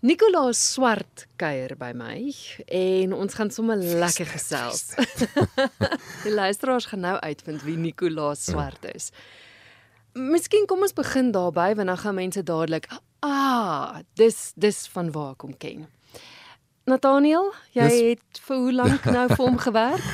Nicolaas 0.00 0.56
Swart 0.72 1.26
kuier 1.36 1.74
by 1.76 1.90
my 1.92 2.30
en 2.72 3.12
ons 3.12 3.34
gaan 3.36 3.50
sommer 3.52 3.76
lekker 3.76 4.30
gesels. 4.32 4.94
Die 6.24 6.32
luisteraars 6.32 6.86
gaan 6.88 7.02
nou 7.04 7.18
uitvind 7.20 7.60
wie 7.66 7.76
Nicolaas 7.76 8.46
Swart 8.48 8.86
is. 8.94 9.10
Miskien 10.16 10.64
kom 10.70 10.80
ons 10.86 10.96
begin 10.96 11.28
daarby 11.36 11.74
want 11.76 11.92
dan 11.92 12.00
gaan 12.00 12.16
mense 12.16 12.42
dadelik 12.42 12.88
ah, 13.20 14.00
dis 14.16 14.54
dis 14.56 14.86
van 14.94 15.12
waar 15.12 15.34
ek 15.36 15.44
hom 15.44 15.52
ken. 15.60 15.84
Nathaniel, 16.88 17.50
jy 17.76 17.86
Dis- 17.92 18.00
het 18.14 18.40
vir 18.48 18.64
hoe 18.64 18.72
lank 18.80 19.04
nou 19.04 19.26
vir 19.34 19.44
hom 19.44 19.60
gewerk? 19.68 20.08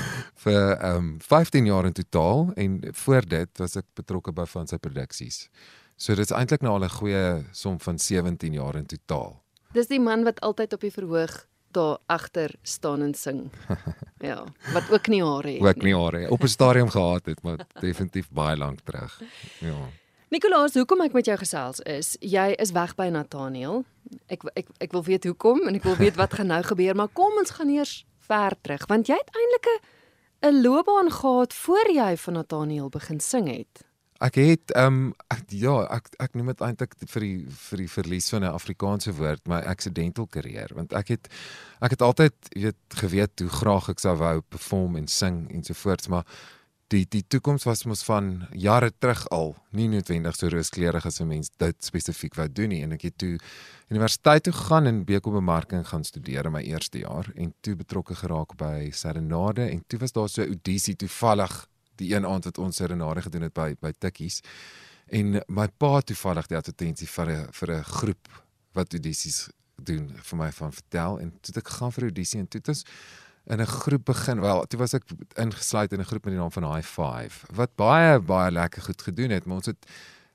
vir 0.47 0.61
ehm 0.77 0.99
um, 0.99 1.09
15 1.25 1.67
jaar 1.67 1.87
in 1.89 1.95
totaal 1.97 2.51
en 2.61 2.75
voor 2.95 3.25
dit 3.27 3.59
was 3.63 3.79
ek 3.81 3.87
betrokke 3.99 4.35
by 4.35 4.45
van 4.51 4.67
sy 4.71 4.77
produksies. 4.83 5.47
So 5.97 6.15
dit 6.19 6.27
is 6.27 6.35
eintlik 6.37 6.63
nou 6.63 6.75
al 6.77 6.85
'n 6.85 6.93
goeie 6.99 7.25
som 7.53 7.79
van 7.81 7.99
17 7.99 8.53
jaar 8.53 8.77
in 8.77 8.87
totaal. 8.87 9.46
Dis 9.77 9.91
die 9.91 10.01
man 10.01 10.25
wat 10.25 10.41
altyd 10.41 10.73
op 10.73 10.81
die 10.81 10.93
verhoog 10.93 11.45
daar 11.77 11.99
agter 12.09 12.55
staan 12.63 13.03
en 13.03 13.15
sing. 13.15 13.47
Ja, 14.25 14.45
wat 14.73 14.89
ook 14.91 15.07
nie 15.13 15.21
hare 15.21 15.51
het. 15.51 15.61
Ook 15.63 15.83
nie 15.85 15.95
hare 15.95 16.31
op 16.31 16.43
'n 16.43 16.49
stadium 16.49 16.89
gehad 16.89 17.27
het, 17.27 17.43
maar 17.43 17.67
definitief 17.85 18.31
baie 18.31 18.57
lank 18.57 18.81
terug. 18.81 19.21
Ja. 19.61 19.77
Nikolaas, 20.29 20.75
hoekom 20.75 21.01
ek 21.01 21.13
met 21.13 21.25
jou 21.25 21.37
gesels 21.39 21.81
is, 21.81 22.17
jy 22.21 22.55
is 22.57 22.73
weg 22.73 22.95
by 22.95 23.11
Nathaniel. 23.13 23.85
Ek 24.27 24.43
ek 24.55 24.67
ek 24.79 24.93
wil 24.93 25.05
weet 25.05 25.25
hoekom 25.25 25.69
en 25.69 25.75
ek 25.75 25.83
wil 25.83 25.97
weet 25.97 26.17
wat 26.17 26.35
gaan 26.35 26.47
nou 26.47 26.63
gebeur, 26.73 26.97
maar 26.97 27.13
kom 27.13 27.37
ons 27.39 27.51
gaan 27.51 27.69
eers 27.69 28.07
ver 28.19 28.57
terug 28.61 28.87
want 28.87 29.07
jy 29.07 29.15
het 29.15 29.31
eintlik 29.37 29.67
'n 29.69 30.49
'n 30.49 30.63
loopbaan 30.63 31.11
gehad 31.11 31.53
voor 31.53 31.91
jy 31.93 32.17
van 32.17 32.33
Nathaniel 32.33 32.89
begin 32.89 33.21
sing 33.21 33.49
het. 33.49 33.85
Ek 34.25 34.39
het 34.41 34.73
ehm 34.73 34.87
um, 34.87 35.15
ek, 35.29 35.43
ja, 35.53 35.75
ek 35.93 36.09
ek 36.25 36.37
noem 36.39 36.47
dit 36.55 36.63
eintlik 36.65 36.95
vir 37.13 37.25
die 37.25 37.39
vir 37.53 37.83
die 37.83 37.89
verlies 37.89 38.29
van 38.33 38.45
'n 38.45 38.57
Afrikaanse 38.57 39.13
woord, 39.13 39.43
my 39.49 39.61
accidental 39.61 40.27
karier, 40.27 40.73
want 40.75 40.93
ek 40.93 41.09
het 41.09 41.29
ek 41.81 41.91
het 41.91 42.03
altyd 42.03 42.35
weet 42.55 42.97
geweet 42.97 43.41
hoe 43.41 43.49
graag 43.49 43.89
ek 43.89 44.01
sou 44.01 44.17
wou 44.17 44.41
perform 44.41 44.97
en 44.97 45.07
sing 45.07 45.51
ensovoorts, 45.53 46.09
maar 46.09 46.25
die 46.89 47.05
die 47.11 47.25
toekoms 47.29 47.65
was 47.67 47.85
mos 47.85 48.05
van 48.07 48.47
jare 48.53 48.91
terug 48.99 49.27
al 49.35 49.57
nie 49.73 49.89
noodwendig 49.89 50.37
so 50.37 50.49
rooskleurig 50.49 51.07
as 51.07 51.21
'n 51.21 51.29
mens 51.29 51.51
dit 51.59 51.85
spesifiek 51.85 52.35
wou 52.37 52.49
doen 52.49 52.69
nie. 52.69 52.83
En 52.83 52.93
ek 52.93 53.03
het 53.03 53.19
toe 53.19 53.39
universiteit 53.91 54.43
toe 54.43 54.53
gaan 54.53 54.87
en 54.87 55.05
bekobemarking 55.05 55.87
gaan 55.89 56.05
studeer 56.05 56.47
in 56.47 56.53
my 56.53 56.63
eerste 56.63 56.99
jaar 56.99 57.31
en 57.35 57.55
toe 57.61 57.77
betrokke 57.77 58.15
geraak 58.15 58.57
by 58.57 58.91
Serenade 58.93 59.71
en 59.71 59.85
toe 59.87 59.99
was 59.99 60.13
daar 60.13 60.29
so 60.29 60.43
'n 60.43 60.49
audisie 60.49 60.97
toevallig 60.97 61.67
die 61.97 62.15
een 62.15 62.27
aand 62.27 62.45
wat 62.45 62.59
ons 62.59 62.77
serenade 62.77 63.23
gedoen 63.23 63.43
het 63.49 63.55
by 63.55 63.75
by 63.81 63.93
Tikkies. 63.99 64.41
En 65.07 65.41
my 65.47 65.69
pa 65.79 66.01
toevallig 66.01 66.47
die 66.51 66.57
advertensie 66.57 67.09
vir 67.09 67.31
'n 67.31 67.53
vir 67.53 67.71
'n 67.73 67.85
groep 67.85 68.29
wat 68.73 68.93
audisies 68.93 69.49
doen 69.77 70.09
vir 70.17 70.39
my 70.39 70.51
van 70.53 70.73
vertel 70.73 71.21
en 71.21 71.33
toe 71.41 71.55
ek 71.57 71.69
gegaan 71.69 71.93
vir 71.93 72.09
audisie 72.09 72.41
en 72.41 72.49
toe 72.49 72.61
het 72.61 72.69
ons 72.69 72.85
in 73.47 73.61
'n 73.61 73.67
groep 73.67 74.05
begin. 74.05 74.41
Wel, 74.41 74.65
toe 74.67 74.79
was 74.79 74.95
ek 74.95 75.05
ingesluit 75.35 75.93
in 75.93 76.01
'n 76.01 76.05
groep 76.05 76.25
met 76.25 76.33
die 76.35 76.41
naam 76.41 76.53
van 76.53 76.75
High 76.75 76.87
Five 76.87 77.47
wat 77.53 77.75
baie 77.75 78.21
baie 78.21 78.51
lekker 78.51 78.83
goed 78.83 79.03
gedoen 79.03 79.31
het, 79.31 79.45
maar 79.45 79.57
ons 79.57 79.67
het 79.67 79.87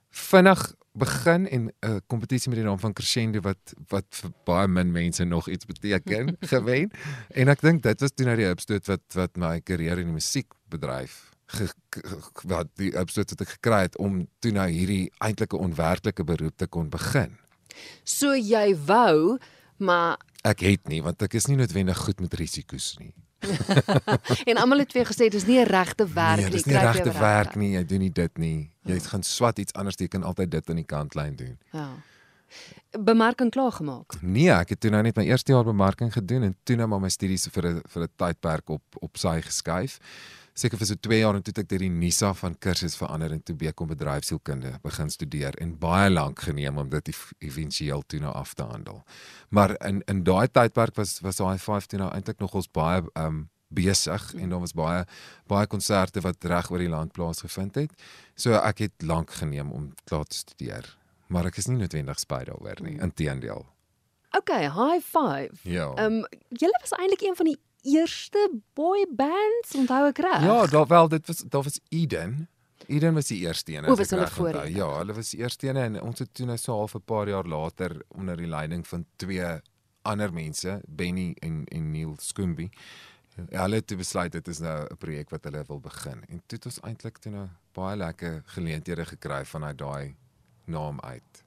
vinnig 0.09 0.75
begin 0.93 1.47
en 1.47 1.71
'n 1.79 2.01
kompetisie 2.07 2.49
met 2.49 2.59
die 2.59 2.67
naam 2.67 2.79
van 2.79 2.93
Crescendo 2.93 3.39
wat 3.41 3.73
wat 3.87 4.05
vir 4.09 4.31
baie 4.43 4.67
min 4.67 4.91
mense 4.91 5.23
nog 5.23 5.49
iets 5.49 5.65
beteken 5.65 6.37
gewen. 6.53 6.91
En 7.29 7.47
ek 7.47 7.61
dink 7.61 7.83
dit 7.83 7.99
was 7.99 8.11
toe 8.13 8.25
nou 8.25 8.35
die 8.35 8.49
opstoot 8.49 8.85
wat 8.85 9.01
wat 9.13 9.35
my 9.35 9.59
karier 9.59 9.97
in 9.97 10.05
die 10.05 10.13
musiekbedryf 10.13 11.30
ge, 11.57 11.67
ge, 11.95 12.17
wat 12.49 12.67
die 12.79 12.91
opstoot 12.99 13.33
wat 13.33 13.41
ek 13.45 13.55
gekry 13.57 13.81
het 13.87 13.97
om 13.97 14.27
toe 14.39 14.51
nou 14.55 14.67
hierdie 14.69 15.11
eintlike 15.19 15.57
onwerklike 15.57 16.23
beroep 16.23 16.57
te 16.57 16.67
kon 16.67 16.89
begin. 16.89 17.37
So 18.03 18.35
jy 18.35 18.75
wou, 18.87 19.39
maar 19.77 20.19
Ek 20.41 20.63
het 20.65 20.87
nie 20.89 21.01
want 21.05 21.21
ek 21.21 21.35
is 21.37 21.45
nie 21.47 21.57
noodwendig 21.59 21.97
goed 21.97 22.21
met 22.23 22.33
risiko's 22.33 22.95
nie. 22.99 23.13
en 24.49 24.57
almal 24.61 24.83
het 24.83 24.93
jou 24.93 25.03
gesê 25.05 25.29
dis 25.33 25.45
nie 25.45 25.59
'n 25.61 25.67
regte 25.69 26.05
werk 26.05 26.37
nee, 26.37 26.45
nie. 26.45 26.51
dis 26.51 26.65
nie 26.65 26.77
regte 26.77 27.11
werk 27.11 27.55
nie. 27.55 27.71
Jy 27.77 27.83
doen 27.85 27.99
nie 27.99 28.13
dit 28.13 28.37
nie. 28.37 28.71
Jy 28.85 28.99
gaan 28.99 29.23
swat 29.23 29.59
iets 29.59 29.73
anders, 29.73 29.97
jy 29.97 30.07
kan 30.07 30.23
altyd 30.23 30.51
dit 30.51 30.69
aan 30.69 30.81
die 30.81 30.85
kantlyn 30.85 31.35
doen. 31.35 31.57
Ja. 31.73 31.89
Bemarking 32.99 33.51
klaar 33.51 33.71
gemaak. 33.71 34.17
Nee, 34.21 34.51
ek 34.51 34.69
het 34.69 34.79
toe 34.79 34.91
nou 34.91 35.01
net 35.01 35.15
my 35.15 35.23
eerste 35.23 35.53
jaar 35.53 35.63
bemarking 35.63 36.11
gedoen 36.13 36.43
en 36.43 36.55
toe 36.63 36.75
nou 36.75 36.87
maar 36.87 36.99
my 36.99 37.09
studies 37.09 37.47
vir 37.47 37.67
'n 37.67 37.81
vir 37.87 38.03
'n 38.03 38.09
tydperk 38.17 38.69
op 38.69 38.83
op 39.01 39.17
sy 39.17 39.41
geskuif. 39.41 39.99
Seker 40.61 40.77
vir 40.77 40.89
so 40.91 40.99
2 41.07 41.17
jaar 41.17 41.33
en 41.33 41.41
toe 41.41 41.55
het 41.55 41.63
ek 41.63 41.69
deur 41.71 41.81
die 41.81 41.89
NISA 41.89 42.35
van 42.37 42.53
kursus 42.61 42.93
verander 42.99 43.31
en 43.33 43.39
toe 43.41 43.55
bekom 43.57 43.87
bedryfsielkunde 43.89 44.75
begin 44.83 45.09
studeer 45.09 45.55
en 45.63 45.71
baie 45.81 46.11
lank 46.11 46.43
geneem 46.45 46.77
om 46.77 46.89
dit 46.91 47.09
éventueel 47.41 48.03
toe 48.05 48.19
nou 48.21 48.33
af 48.37 48.51
te 48.53 48.67
handel. 48.69 48.99
Maar 49.49 49.73
in 49.87 50.03
in 50.11 50.21
daai 50.27 50.45
tydperk 50.53 50.99
was 50.99 51.17
was 51.25 51.41
daai 51.41 51.57
15 51.57 52.03
nou 52.03 52.11
eintlik 52.13 52.43
nog 52.43 52.53
ons 52.59 52.69
baie 52.69 53.01
um 53.17 53.47
besig 53.73 54.27
en 54.35 54.53
daar 54.53 54.61
was 54.61 54.75
baie 54.77 55.01
baie 55.49 55.67
konserte 55.67 56.21
wat 56.21 56.45
reg 56.53 56.69
oor 56.69 56.85
die 56.85 56.93
land 56.93 57.11
plaasgevind 57.17 57.81
het. 57.81 57.97
So 58.35 58.53
ek 58.53 58.85
het 58.85 59.07
lank 59.13 59.33
geneem 59.41 59.71
om 59.71 59.89
klaar 60.03 60.29
te 60.29 60.43
studeer. 60.43 60.85
Maar 61.27 61.49
ek 61.49 61.57
is 61.57 61.71
nie 61.71 61.79
noodwendig 61.79 62.19
spyt 62.19 62.51
daaroor 62.51 62.85
nie. 62.85 62.99
Inteendeel. 63.01 63.65
Okay, 64.37 64.69
high 64.69 65.01
five. 65.01 65.57
Ja. 65.63 65.89
Ehm 65.95 66.21
um, 66.21 66.25
julle 66.49 66.77
was 66.85 66.93
eintlik 66.99 67.25
een 67.25 67.35
van 67.35 67.49
die 67.49 67.57
eerste 67.81 68.51
boy 68.73 69.05
bands, 69.09 69.75
onthou 69.75 70.07
ek 70.07 70.17
reg? 70.17 70.43
Ja, 70.43 70.65
daar 70.65 70.87
wel 70.87 71.07
dit 71.07 71.27
was 71.27 71.37
daar 71.37 71.63
was 71.63 71.79
Eden. 71.89 72.49
Eden 72.87 73.13
was 73.13 73.27
die 73.27 73.39
eerste 73.39 73.73
een. 73.73 73.85
O, 73.85 73.91
as 73.91 73.97
was 73.97 74.09
hulle 74.09 74.27
voor 74.27 74.47
onthou. 74.47 74.69
Ja, 74.75 74.97
hulle 74.97 75.13
was 75.13 75.29
die 75.29 75.39
eerste 75.39 75.67
een 75.67 75.75
en 75.75 76.01
ons 76.01 76.19
het 76.19 76.33
toe 76.33 76.45
nou 76.45 76.57
so 76.57 76.73
half 76.73 76.95
'n 76.95 77.03
paar 77.05 77.29
jaar 77.29 77.45
later 77.45 78.01
onder 78.07 78.37
die 78.37 78.47
leiding 78.47 78.87
van 78.87 79.05
twee 79.15 79.61
ander 80.01 80.33
mense, 80.33 80.81
Benny 80.87 81.35
en 81.39 81.65
en 81.65 81.91
Neil 81.91 82.15
Skumbi. 82.19 82.69
Ja, 83.49 83.61
hulle 83.61 83.75
het 83.75 83.97
besluit 83.97 84.31
dit 84.31 84.47
is 84.47 84.59
nou 84.59 84.87
'n 84.89 84.97
projek 84.97 85.29
wat 85.29 85.43
hulle 85.43 85.63
wil 85.67 85.79
begin. 85.79 86.25
En 86.27 86.41
toe 86.45 86.57
het 86.57 86.65
ons 86.65 86.79
eintlik 86.79 87.17
toe 87.17 87.31
nou 87.31 87.47
baie 87.71 87.97
lekker 87.97 88.41
geleenthede 88.45 89.05
gekry 89.05 89.45
vanuit 89.45 89.77
daai 89.77 90.15
naam 90.65 90.99
uit. 90.99 91.43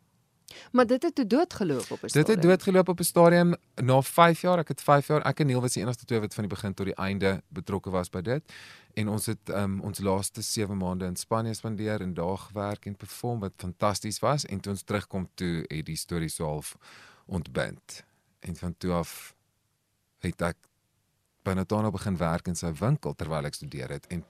Maar 0.72 0.86
dit 0.86 1.02
het 1.02 1.14
toe 1.14 1.26
doodgeloop 1.26 1.90
op 1.90 2.02
'n 2.02 2.06
Dit 2.06 2.26
het 2.26 2.42
doodgeloop 2.42 2.88
op 2.88 2.98
'n 2.98 3.02
stadium 3.02 3.54
na 3.74 4.02
5 4.02 4.40
jaar. 4.40 4.58
Ek 4.58 4.68
het 4.68 4.82
5 4.82 5.06
jaar. 5.06 5.22
Ek 5.22 5.40
en 5.40 5.46
Neil 5.46 5.60
was 5.60 5.72
die 5.72 5.82
enigste 5.82 6.04
twee 6.04 6.20
wat 6.20 6.34
van 6.34 6.44
die 6.44 6.54
begin 6.54 6.74
tot 6.74 6.86
die 6.86 6.94
einde 6.94 7.42
betrokke 7.48 7.90
was 7.90 8.10
by 8.10 8.20
dit. 8.20 8.52
En 8.94 9.08
ons 9.08 9.26
het 9.26 9.48
um, 9.48 9.80
ons 9.80 9.98
laaste 9.98 10.42
7 10.42 10.76
maande 10.76 11.04
in 11.04 11.16
Spanje 11.16 11.54
spandeer 11.54 12.00
en 12.00 12.14
daar 12.14 12.38
gewerk 12.38 12.86
en 12.86 12.96
perform 12.96 13.40
wat 13.40 13.52
fantasties 13.56 14.18
was 14.18 14.44
en 14.44 14.60
toe 14.60 14.72
ons 14.72 14.82
terugkom 14.82 15.28
toe 15.34 15.64
het 15.68 15.86
die 15.86 15.96
storie 15.96 16.28
so 16.28 16.44
half 16.44 16.76
ontbind. 17.26 18.04
En 18.40 18.56
van 18.56 18.74
toe 18.78 18.92
af 18.92 19.34
het 20.18 20.42
ek 20.42 20.56
by 21.42 21.52
Nathanael 21.52 21.90
begin 21.90 22.16
werk 22.16 22.46
in 22.46 22.56
sy 22.56 22.72
winkel 22.72 23.14
terwyl 23.14 23.44
ek 23.44 23.54
studeer 23.54 23.88
het 23.88 24.06
en 24.06 24.24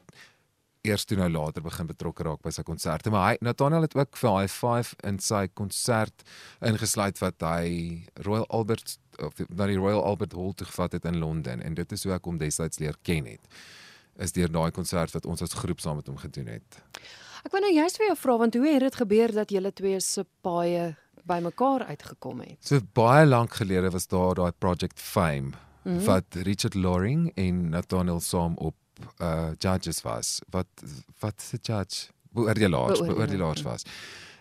eers 0.84 1.04
toe 1.08 1.16
nou 1.16 1.30
later 1.32 1.64
begin 1.64 1.88
betrokke 1.88 2.26
raak 2.26 2.42
by 2.44 2.52
sy 2.54 2.62
konserte 2.66 3.12
maar 3.14 3.30
hy 3.30 3.38
Nathanael 3.40 3.86
het 3.86 3.96
ook 3.96 4.18
vir 4.20 4.30
hy 4.38 4.48
5 4.52 4.94
in 5.10 5.20
sy 5.22 5.46
konsert 5.60 6.26
ingesluit 6.60 7.20
wat 7.22 7.46
hy 7.46 8.04
Royal 8.26 8.46
Albert 8.50 8.98
of 9.22 9.38
na 9.48 9.68
die 9.70 9.78
Royal 9.78 10.02
Albert 10.04 10.34
Hall 10.36 10.52
toe 10.58 10.68
gevat 10.68 10.98
het 10.98 11.08
in 11.08 11.20
Londen 11.22 11.62
en 11.62 11.74
dit 11.74 11.96
is 11.96 12.04
hoe 12.04 12.14
ek 12.16 12.28
hom 12.28 12.38
destyds 12.42 12.82
leer 12.82 12.98
ken 13.02 13.30
het 13.30 13.64
is 14.22 14.34
deur 14.34 14.50
daai 14.52 14.70
konsert 14.74 15.14
wat 15.14 15.26
ons 15.26 15.42
as 15.42 15.56
groep 15.58 15.80
saam 15.82 15.98
met 15.98 16.10
hom 16.10 16.18
gedoen 16.20 16.52
het. 16.54 16.78
Ek 17.44 17.52
wou 17.52 17.60
nou 17.60 17.72
juist 17.74 17.98
vir 18.00 18.08
jou 18.10 18.18
vra 18.20 18.36
want 18.44 18.56
hoe 18.58 18.68
het 18.68 18.84
dit 18.86 19.00
gebeur 19.02 19.34
dat 19.34 19.50
julle 19.52 19.72
twee 19.76 19.98
se 20.00 20.24
paaie 20.46 20.94
bymekaar 21.28 21.86
uitgekom 21.90 22.44
het? 22.44 22.58
So 22.64 22.80
baie 22.96 23.26
lank 23.26 23.58
gelede 23.58 23.90
was 23.92 24.06
daar 24.08 24.38
daai 24.38 24.52
Project 24.52 25.00
Fame 25.00 25.52
mm 25.52 25.96
-hmm. 25.96 26.04
wat 26.06 26.24
Richard 26.48 26.74
Loring 26.74 27.32
en 27.34 27.68
Nathaniel 27.70 28.20
saam 28.20 28.56
op 28.56 28.74
uh 29.20 29.50
judges 29.58 30.02
was. 30.02 30.40
Wat 30.50 30.66
wat 31.18 31.42
se 31.42 31.58
judge? 31.62 32.12
Beoordelaars, 32.30 32.98
Beoordelaar, 32.98 33.14
beoordelaars 33.14 33.60
ja. 33.60 33.68
was. 33.68 33.82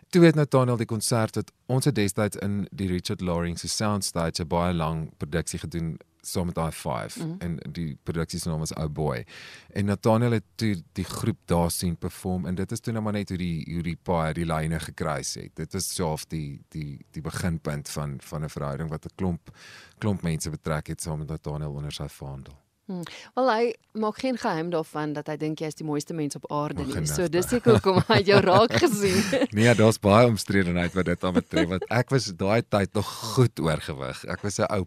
Toe 0.09 0.24
het 0.24 0.36
Nathaniel 0.36 0.78
die 0.78 0.86
konsert 0.86 1.36
wat 1.36 1.52
ons 1.66 1.86
het 1.86 1.96
destyds 1.96 2.38
in 2.38 2.68
die 2.72 2.88
Richard 2.88 3.22
Loring 3.22 3.59
se 3.59 3.68
soundstage 3.68 4.44
'n 4.44 4.47
baie 4.47 4.74
lang 4.74 5.12
produksie 5.18 5.59
gedoen 5.59 5.97
saam 6.26 6.46
met 6.46 6.58
I5 6.58 7.17
mm 7.17 7.23
-hmm. 7.23 7.35
en 7.40 7.59
die 7.72 7.97
produksie 8.03 8.40
se 8.40 8.50
naam 8.50 8.59
was 8.59 8.73
Oh 8.73 8.91
Boy. 8.91 9.26
En 9.70 9.85
Nathaniel 9.85 10.32
het 10.32 10.44
toe 10.56 10.84
die 10.91 11.03
groep 11.06 11.38
daar 11.46 11.72
sien 11.72 11.97
perform 11.97 12.46
en 12.46 12.56
dit 12.56 12.72
is 12.72 12.79
toe 12.79 12.94
nou 12.94 13.03
maar 13.03 13.14
net 13.14 13.29
hoe 13.29 13.38
die 13.38 13.73
hoe 13.73 13.84
die 13.84 13.97
paai 14.02 14.34
die 14.34 14.46
lyne 14.46 14.79
gekruis 14.79 15.34
het. 15.34 15.56
Dit 15.56 15.73
was 15.73 15.94
self 15.94 16.26
die 16.26 16.61
die 16.67 17.06
die 17.11 17.22
beginpunt 17.22 17.90
van 17.90 18.17
van 18.22 18.44
'n 18.44 18.49
verhouding 18.49 18.90
wat 18.90 19.06
'n 19.06 19.16
klomp 19.16 19.58
klomp 19.97 20.22
mense 20.22 20.49
betrek 20.49 20.88
het 20.88 21.02
saam 21.02 21.17
met 21.17 21.28
Nathaniel 21.28 21.72
onder 21.72 21.91
sy 21.91 22.08
vaandel. 22.08 22.62
Hm. 22.85 23.06
Wel 23.34 23.52
hy 23.52 23.76
maak 23.91 24.18
geen 24.20 24.38
geheim 24.38 24.70
daarvan 24.70 25.14
dat 25.16 25.30
hy 25.32 25.38
dink 25.40 25.62
jy 25.64 25.70
is 25.72 25.78
die 25.80 25.88
mooiste 25.88 26.14
mens 26.14 26.35
op 26.35 26.50
aarde 26.52 26.84
nie. 26.84 27.06
So 27.08 27.30
dis 27.32 27.47
seker 27.47 27.78
hoekom 27.78 28.02
hy 28.09 28.20
jou 28.28 28.41
raak 28.50 28.76
gesien. 28.76 29.47
Nee, 29.56 29.72
daar's 29.80 30.02
baie 30.03 30.28
omstredenheid 30.28 30.97
wat 30.97 31.08
dit 31.08 31.24
aan 31.24 31.38
betref 31.38 31.70
want 31.72 31.88
ek 31.88 32.12
was 32.12 32.28
daai 32.35 32.59
tyd 32.68 32.91
nog 33.00 33.08
goed 33.35 33.64
oorgewig. 33.64 34.26
Ek 34.28 34.44
was 34.44 34.59
'n 34.59 34.68
ou 34.68 34.84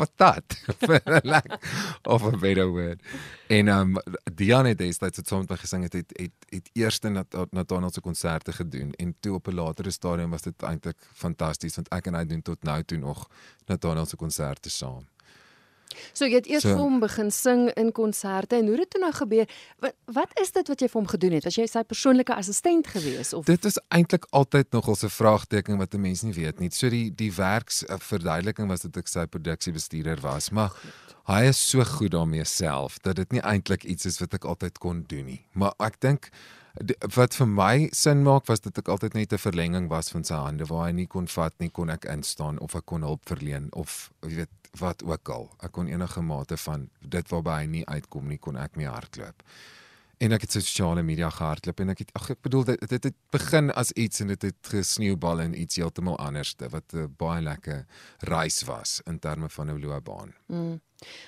patat 0.00 0.56
vir 0.86 1.02
'n 1.04 1.26
lek 1.26 1.50
of 2.06 2.22
'n 2.22 2.38
better 2.38 2.70
word. 2.70 3.02
En 3.48 3.68
um 3.68 3.98
Diane 4.34 4.74
destyds 4.74 5.20
het 5.20 5.28
soms 5.28 5.46
gesing 5.50 5.82
het 5.88 5.92
het 5.92 6.12
het, 6.16 6.36
het 6.54 6.70
eers 6.72 7.00
Nat 7.00 7.34
Nathanael 7.50 7.90
se 7.90 8.00
konserte 8.00 8.52
gedoen 8.52 8.92
en 8.96 9.14
toe 9.20 9.34
op 9.34 9.48
'n 9.48 9.54
latere 9.54 9.90
stadium 9.90 10.30
was 10.30 10.42
dit 10.42 10.62
eintlik 10.62 10.98
fantasties 11.12 11.74
want 11.74 11.88
ek 11.88 12.06
en 12.06 12.14
hy 12.14 12.24
doen 12.24 12.42
tot 12.42 12.62
nou 12.62 12.82
toe 12.82 12.98
nog 12.98 13.28
Nathanael 13.66 14.06
se 14.06 14.16
konserte 14.16 14.70
saam. 14.70 15.06
So 16.12 16.26
jy 16.26 16.38
het 16.40 16.48
eers 16.50 16.62
so, 16.62 16.74
vir 16.74 16.82
hom 16.82 17.00
begin 17.02 17.30
sing 17.34 17.68
in 17.80 17.92
konserte 17.92 18.58
en 18.58 18.68
hoe 18.70 18.76
het 18.76 18.84
dit 18.86 18.90
toe 18.94 19.02
nou 19.02 19.12
gebeur? 19.16 19.46
Wat 19.84 19.96
wat 20.20 20.40
is 20.42 20.52
dit 20.56 20.68
wat 20.68 20.80
jy 20.80 20.88
vir 20.88 21.00
hom 21.00 21.10
gedoen 21.10 21.36
het? 21.38 21.48
Was 21.48 21.58
jy 21.58 21.66
sy 21.70 21.82
persoonlike 21.86 22.34
assistent 22.34 22.90
gewees 22.94 23.32
of 23.36 23.46
Dit 23.50 23.64
is 23.68 23.78
eintlik 23.88 24.26
altyd 24.30 24.70
nogal 24.72 24.96
'n 25.02 25.08
vraagteken 25.08 25.78
wat 25.78 25.94
'n 25.94 26.00
mens 26.00 26.22
nie 26.22 26.34
weet 26.34 26.60
nie. 26.60 26.70
So 26.70 26.88
die 26.88 27.10
die 27.14 27.32
werksverduideliking 27.32 28.68
was 28.68 28.80
dat 28.80 28.96
ek 28.96 29.08
sy 29.08 29.26
produksiebestuurder 29.26 30.20
was, 30.20 30.50
maar 30.50 30.72
hy 31.26 31.48
is 31.48 31.70
so 31.70 31.84
goed 31.84 32.10
daarmee 32.10 32.44
self 32.44 32.98
dat 32.98 33.16
dit 33.16 33.32
nie 33.32 33.42
eintlik 33.42 33.84
iets 33.84 34.06
is 34.06 34.18
wat 34.18 34.34
ek 34.34 34.44
altyd 34.44 34.78
kon 34.78 35.04
doen 35.06 35.24
nie. 35.24 35.44
Maar 35.52 35.74
ek 35.78 36.00
dink 36.00 36.30
wat 37.14 37.34
vir 37.36 37.48
my 37.48 37.88
sin 37.92 38.22
maak 38.24 38.46
was 38.48 38.62
dat 38.64 38.78
ek 38.78 38.88
altyd 38.88 39.14
net 39.14 39.32
'n 39.32 39.38
verlenging 39.38 39.88
was 39.88 40.08
van 40.10 40.24
sy 40.24 40.34
hande 40.34 40.64
waar 40.64 40.86
hy 40.86 40.92
nie 40.92 41.06
kon 41.06 41.26
vat 41.26 41.54
nie, 41.58 41.68
kon 41.68 41.90
ek 41.90 42.04
instaan 42.04 42.58
of 42.58 42.74
ek 42.74 42.86
kon 42.86 43.02
hulp 43.02 43.28
verleen 43.28 43.68
of 43.72 44.10
jy 44.22 44.34
weet 44.34 44.56
wat 44.78 45.02
ook 45.02 45.28
al. 45.28 45.50
Ek 45.60 45.72
kon 45.72 45.88
enige 45.88 46.22
mate 46.22 46.56
van 46.56 46.88
dit 47.00 47.28
waarby 47.28 47.50
hy 47.50 47.66
nie 47.66 47.86
uitkom 47.86 48.28
nie, 48.28 48.38
kon 48.38 48.56
ek 48.56 48.76
mee 48.76 48.86
hardloop. 48.86 49.42
En 50.20 50.32
ek 50.32 50.40
het 50.40 50.52
sosiale 50.52 51.02
media 51.02 51.30
gehardloop 51.30 51.80
en 51.80 51.88
ek 51.88 51.98
het 51.98 52.10
ag 52.14 52.30
ek 52.30 52.42
bedoel 52.42 52.64
dit 52.64 52.88
dit 52.88 53.04
het 53.04 53.16
begin 53.32 53.70
as 53.72 53.92
iets 53.92 54.20
en 54.20 54.28
dit 54.28 54.42
het 54.42 54.72
gesneeubal 54.72 55.40
en 55.40 55.60
iets 55.60 55.76
heeltemal 55.80 56.18
anderste 56.18 56.68
wat 56.68 56.92
'n 56.92 57.14
baie 57.16 57.42
lekker 57.42 57.86
reis 58.18 58.62
was 58.64 59.00
in 59.06 59.18
terme 59.18 59.48
van 59.48 59.70
'n 59.70 59.80
loopbaan. 59.80 60.34
Mm. 60.46 60.80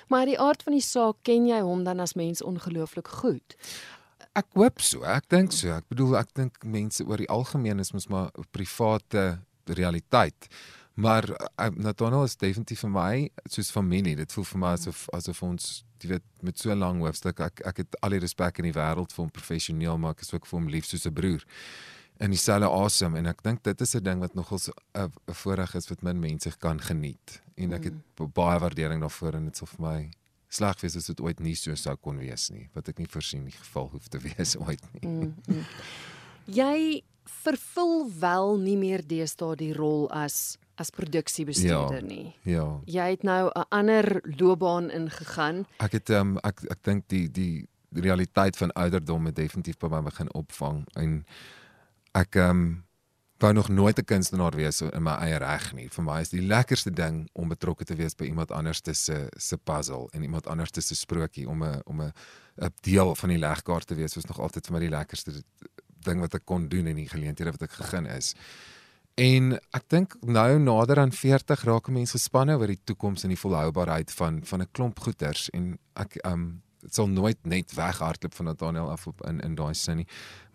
Maar 0.07 0.25
die 0.25 0.39
aard 0.39 0.63
van 0.63 0.73
die 0.73 0.81
saak 0.81 1.15
ken 1.21 1.47
jy 1.47 1.59
hom 1.61 1.83
dan 1.83 1.99
as 1.99 2.13
mens 2.13 2.41
ongelooflik 2.41 3.07
goed. 3.07 3.57
Ek 4.33 4.47
hoop 4.57 4.81
so. 4.81 5.03
Ek 5.05 5.27
dink 5.29 5.53
so. 5.53 5.69
Ek 5.75 5.85
bedoel 5.93 6.15
ek 6.17 6.31
dink 6.33 6.55
mense 6.65 7.03
oor 7.05 7.21
die 7.21 7.29
algemeen 7.29 7.81
is 7.83 7.93
mos 7.93 8.07
maar 8.09 8.31
private 8.55 9.37
realiteit. 9.69 10.47
Maar 10.97 11.27
uh, 11.29 11.69
Nathanael 11.77 12.25
is 12.25 12.37
definitief 12.41 12.81
vir 12.81 12.91
my 12.93 13.13
soos 13.45 13.69
familie. 13.73 14.15
Dit 14.17 14.33
voel 14.33 14.47
vir 14.49 14.61
my 14.63 14.71
asof 14.77 15.05
asof 15.13 15.41
ons 15.45 15.83
jy 16.01 16.15
weet 16.15 16.25
met 16.41 16.57
so 16.59 16.73
'n 16.73 16.81
lang 16.81 16.99
hoofstuk 16.99 17.39
ek 17.39 17.61
ek 17.65 17.77
het 17.77 17.95
al 18.01 18.17
die 18.17 18.23
respek 18.25 18.57
in 18.59 18.67
die 18.71 18.75
wêreld 18.75 19.13
vir 19.13 19.23
hom 19.23 19.29
professioneel 19.31 19.97
maar 19.97 20.17
ek 20.17 20.25
is 20.25 20.33
ook 20.33 20.45
vir 20.49 20.59
hom 20.59 20.67
lief 20.67 20.85
soos 20.85 21.05
'n 21.05 21.13
broer. 21.13 21.45
In 22.19 22.33
dieselfde 22.33 22.69
asem 22.69 23.15
en 23.15 23.27
ek 23.27 23.43
dink 23.43 23.63
dit 23.63 23.81
is 23.81 23.95
'n 23.95 24.03
ding 24.03 24.19
wat 24.19 24.33
nogals 24.33 24.69
'n 24.97 25.11
voorreg 25.29 25.75
is 25.75 25.89
wat 25.89 26.01
min 26.01 26.19
mense 26.19 26.49
kan 26.57 26.81
geniet. 26.81 27.41
En 27.55 27.73
ek 27.73 27.83
het 27.83 27.93
mm. 27.93 28.33
baie 28.33 28.59
waardering 28.59 29.01
daarvoor 29.01 29.35
en 29.35 29.45
dit 29.45 29.57
sal 29.57 29.67
vir 29.67 29.81
my 29.81 30.11
sleg 30.53 30.81
wees 30.83 30.97
as 30.99 31.09
dit 31.09 31.21
ooit 31.23 31.39
nie 31.43 31.55
so 31.59 31.75
sou 31.79 31.95
kon 31.97 32.19
wees 32.21 32.49
nie, 32.53 32.67
wat 32.75 32.89
ek 32.91 33.01
nie 33.01 33.09
voorsien 33.09 33.45
die 33.49 33.55
geval 33.57 33.89
hoef 33.93 34.07
te 34.07 34.21
wees 34.27 34.55
ooit 34.59 34.83
nie. 34.93 35.07
Mm, 35.07 35.33
mm. 35.47 35.65
Jy 36.53 37.03
vervul 37.43 38.11
wel 38.19 38.57
nie 38.59 38.77
meer 38.77 39.03
deesdae 39.07 39.55
die 39.59 39.73
rol 39.73 40.07
as 40.11 40.57
as 40.81 40.89
produksiebestuurder 40.89 42.01
ja, 42.01 42.07
nie. 42.07 42.31
Ja. 42.49 42.65
Jy 42.89 43.09
het 43.11 43.23
nou 43.23 43.51
'n 43.53 43.65
ander 43.69 44.21
loopbaan 44.25 44.89
ingegaan. 44.89 45.65
Ek 45.77 45.91
het 45.91 46.09
ehm 46.09 46.33
um, 46.33 46.37
ek 46.43 46.63
ek 46.69 46.83
dink 46.83 47.03
die 47.07 47.29
die 47.29 47.67
realiteit 47.93 48.57
van 48.57 48.71
ouderdom 48.71 49.25
het 49.25 49.35
definitief 49.35 49.77
by 49.77 49.87
my 49.87 50.01
begin 50.01 50.33
opvang 50.33 50.85
en 50.95 51.25
ek 52.11 52.35
ehm 52.35 52.49
um, 52.49 52.83
wou 53.43 53.53
nog 53.53 53.69
nooit 53.69 53.99
'n 53.99 54.05
kunstenaar 54.05 54.55
wees 54.55 54.81
in 54.81 55.03
my 55.03 55.15
eie 55.25 55.37
reg 55.37 55.73
nie. 55.73 55.89
Vir 55.89 56.03
my 56.03 56.19
is 56.21 56.29
die 56.29 56.41
lekkerste 56.41 56.91
ding 56.91 57.29
om 57.33 57.47
betrokke 57.47 57.85
te 57.85 57.95
wees 57.95 58.15
by 58.15 58.25
iemand 58.25 58.51
anders 58.51 58.81
se 58.83 59.29
se 59.37 59.57
puzzle 59.57 60.07
en 60.11 60.21
iemand 60.21 60.47
anders 60.47 60.71
se 60.73 60.95
sprokie 60.95 61.47
om 61.49 61.63
'n 61.63 61.81
om 61.85 62.01
'n 62.01 62.13
'n 62.61 62.73
deel 62.81 63.15
van 63.15 63.29
die 63.29 63.37
legkaart 63.37 63.87
te 63.87 63.95
wees 63.95 64.15
was 64.15 64.25
nog 64.25 64.39
altyd 64.39 64.65
vir 64.65 64.73
my 64.73 64.79
die 64.79 64.95
lekkerste 64.95 65.43
ding 66.03 66.19
wat 66.19 66.33
ek 66.33 66.45
kon 66.45 66.67
doen 66.67 66.87
en 66.87 66.95
die 66.95 67.09
geleenthede 67.09 67.51
wat 67.51 67.61
ek 67.61 67.71
gegee 67.71 68.15
is. 68.17 68.35
En 69.15 69.59
ek 69.71 69.83
dink 69.87 70.15
nou 70.21 70.59
nader 70.59 70.99
aan 70.99 71.11
40 71.11 71.63
raak 71.63 71.87
mense 71.87 72.17
gespanne 72.17 72.57
oor 72.57 72.67
die 72.67 72.81
toekoms 72.83 73.23
en 73.23 73.29
die 73.29 73.39
volhoubaarheid 73.39 74.11
van 74.11 74.41
van 74.45 74.61
'n 74.61 74.71
klomp 74.71 74.99
goeders 74.99 75.49
en 75.49 75.77
ek 75.93 76.17
um 76.25 76.61
dit 76.83 76.95
sal 76.95 77.07
nooit 77.07 77.39
net 77.47 77.73
weghardloop 77.77 78.35
van 78.35 78.49
Nathaniel 78.51 78.89
af 78.91 79.07
op 79.07 79.23
in 79.27 79.39
in 79.39 79.55
daai 79.55 79.73
sin 79.73 80.01
nie. 80.01 80.07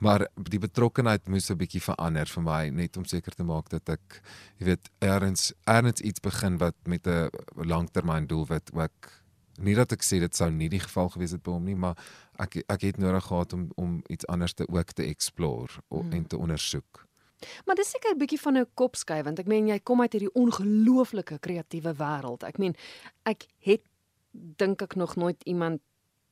Maar 0.04 0.26
die 0.50 0.60
betrokkenheid 0.62 1.28
moes 1.28 1.50
'n 1.50 1.56
bietjie 1.56 1.82
verander 1.82 2.26
vir 2.26 2.42
my 2.42 2.68
net 2.68 2.96
om 2.96 3.04
seker 3.04 3.34
te 3.34 3.44
maak 3.44 3.68
dat 3.68 3.88
ek 3.88 4.20
jy 4.58 4.66
weet 4.66 4.90
erns 4.98 5.52
erns 5.64 6.00
iets 6.00 6.20
begin 6.20 6.58
wat 6.58 6.76
met 6.84 7.06
'n 7.06 7.30
langtermyn 7.54 8.26
doelwit 8.26 8.70
ook 8.72 9.12
nie 9.58 9.74
dat 9.74 9.92
ek 9.92 10.02
sê 10.02 10.20
dit 10.20 10.34
sou 10.34 10.50
nie 10.50 10.68
die 10.68 10.80
geval 10.80 11.08
gewees 11.08 11.34
het 11.34 11.42
by 11.42 11.50
hom 11.50 11.64
nie, 11.64 11.74
maar 11.74 11.96
ek 12.38 12.62
ek 12.68 12.80
het 12.80 12.98
nodig 12.98 13.24
gehad 13.24 13.52
om 13.52 13.68
om 13.76 14.02
iets 14.08 14.26
anders 14.26 14.54
te 14.54 14.66
ook 14.68 14.92
te 14.92 15.04
explore 15.04 15.82
hmm. 15.88 16.12
en 16.12 16.26
te 16.26 16.38
ondersoek. 16.38 17.06
Maar 17.66 17.74
dis 17.74 17.90
seker 17.90 18.14
'n 18.14 18.18
bietjie 18.18 18.40
van 18.40 18.58
'n 18.58 18.66
kopskuif 18.74 19.24
want 19.24 19.38
ek 19.38 19.46
meen 19.46 19.68
jy 19.68 19.78
kom 19.78 20.00
uit 20.00 20.12
hierdie 20.12 20.34
ongelooflike 20.34 21.38
kreatiewe 21.38 21.94
wêreld. 21.94 22.42
Ek 22.42 22.58
meen 22.58 22.74
ek 23.24 23.46
het 23.58 23.82
dink 24.32 24.82
ek 24.82 24.94
nog 24.94 25.16
nooit 25.16 25.42
iemand 25.44 25.80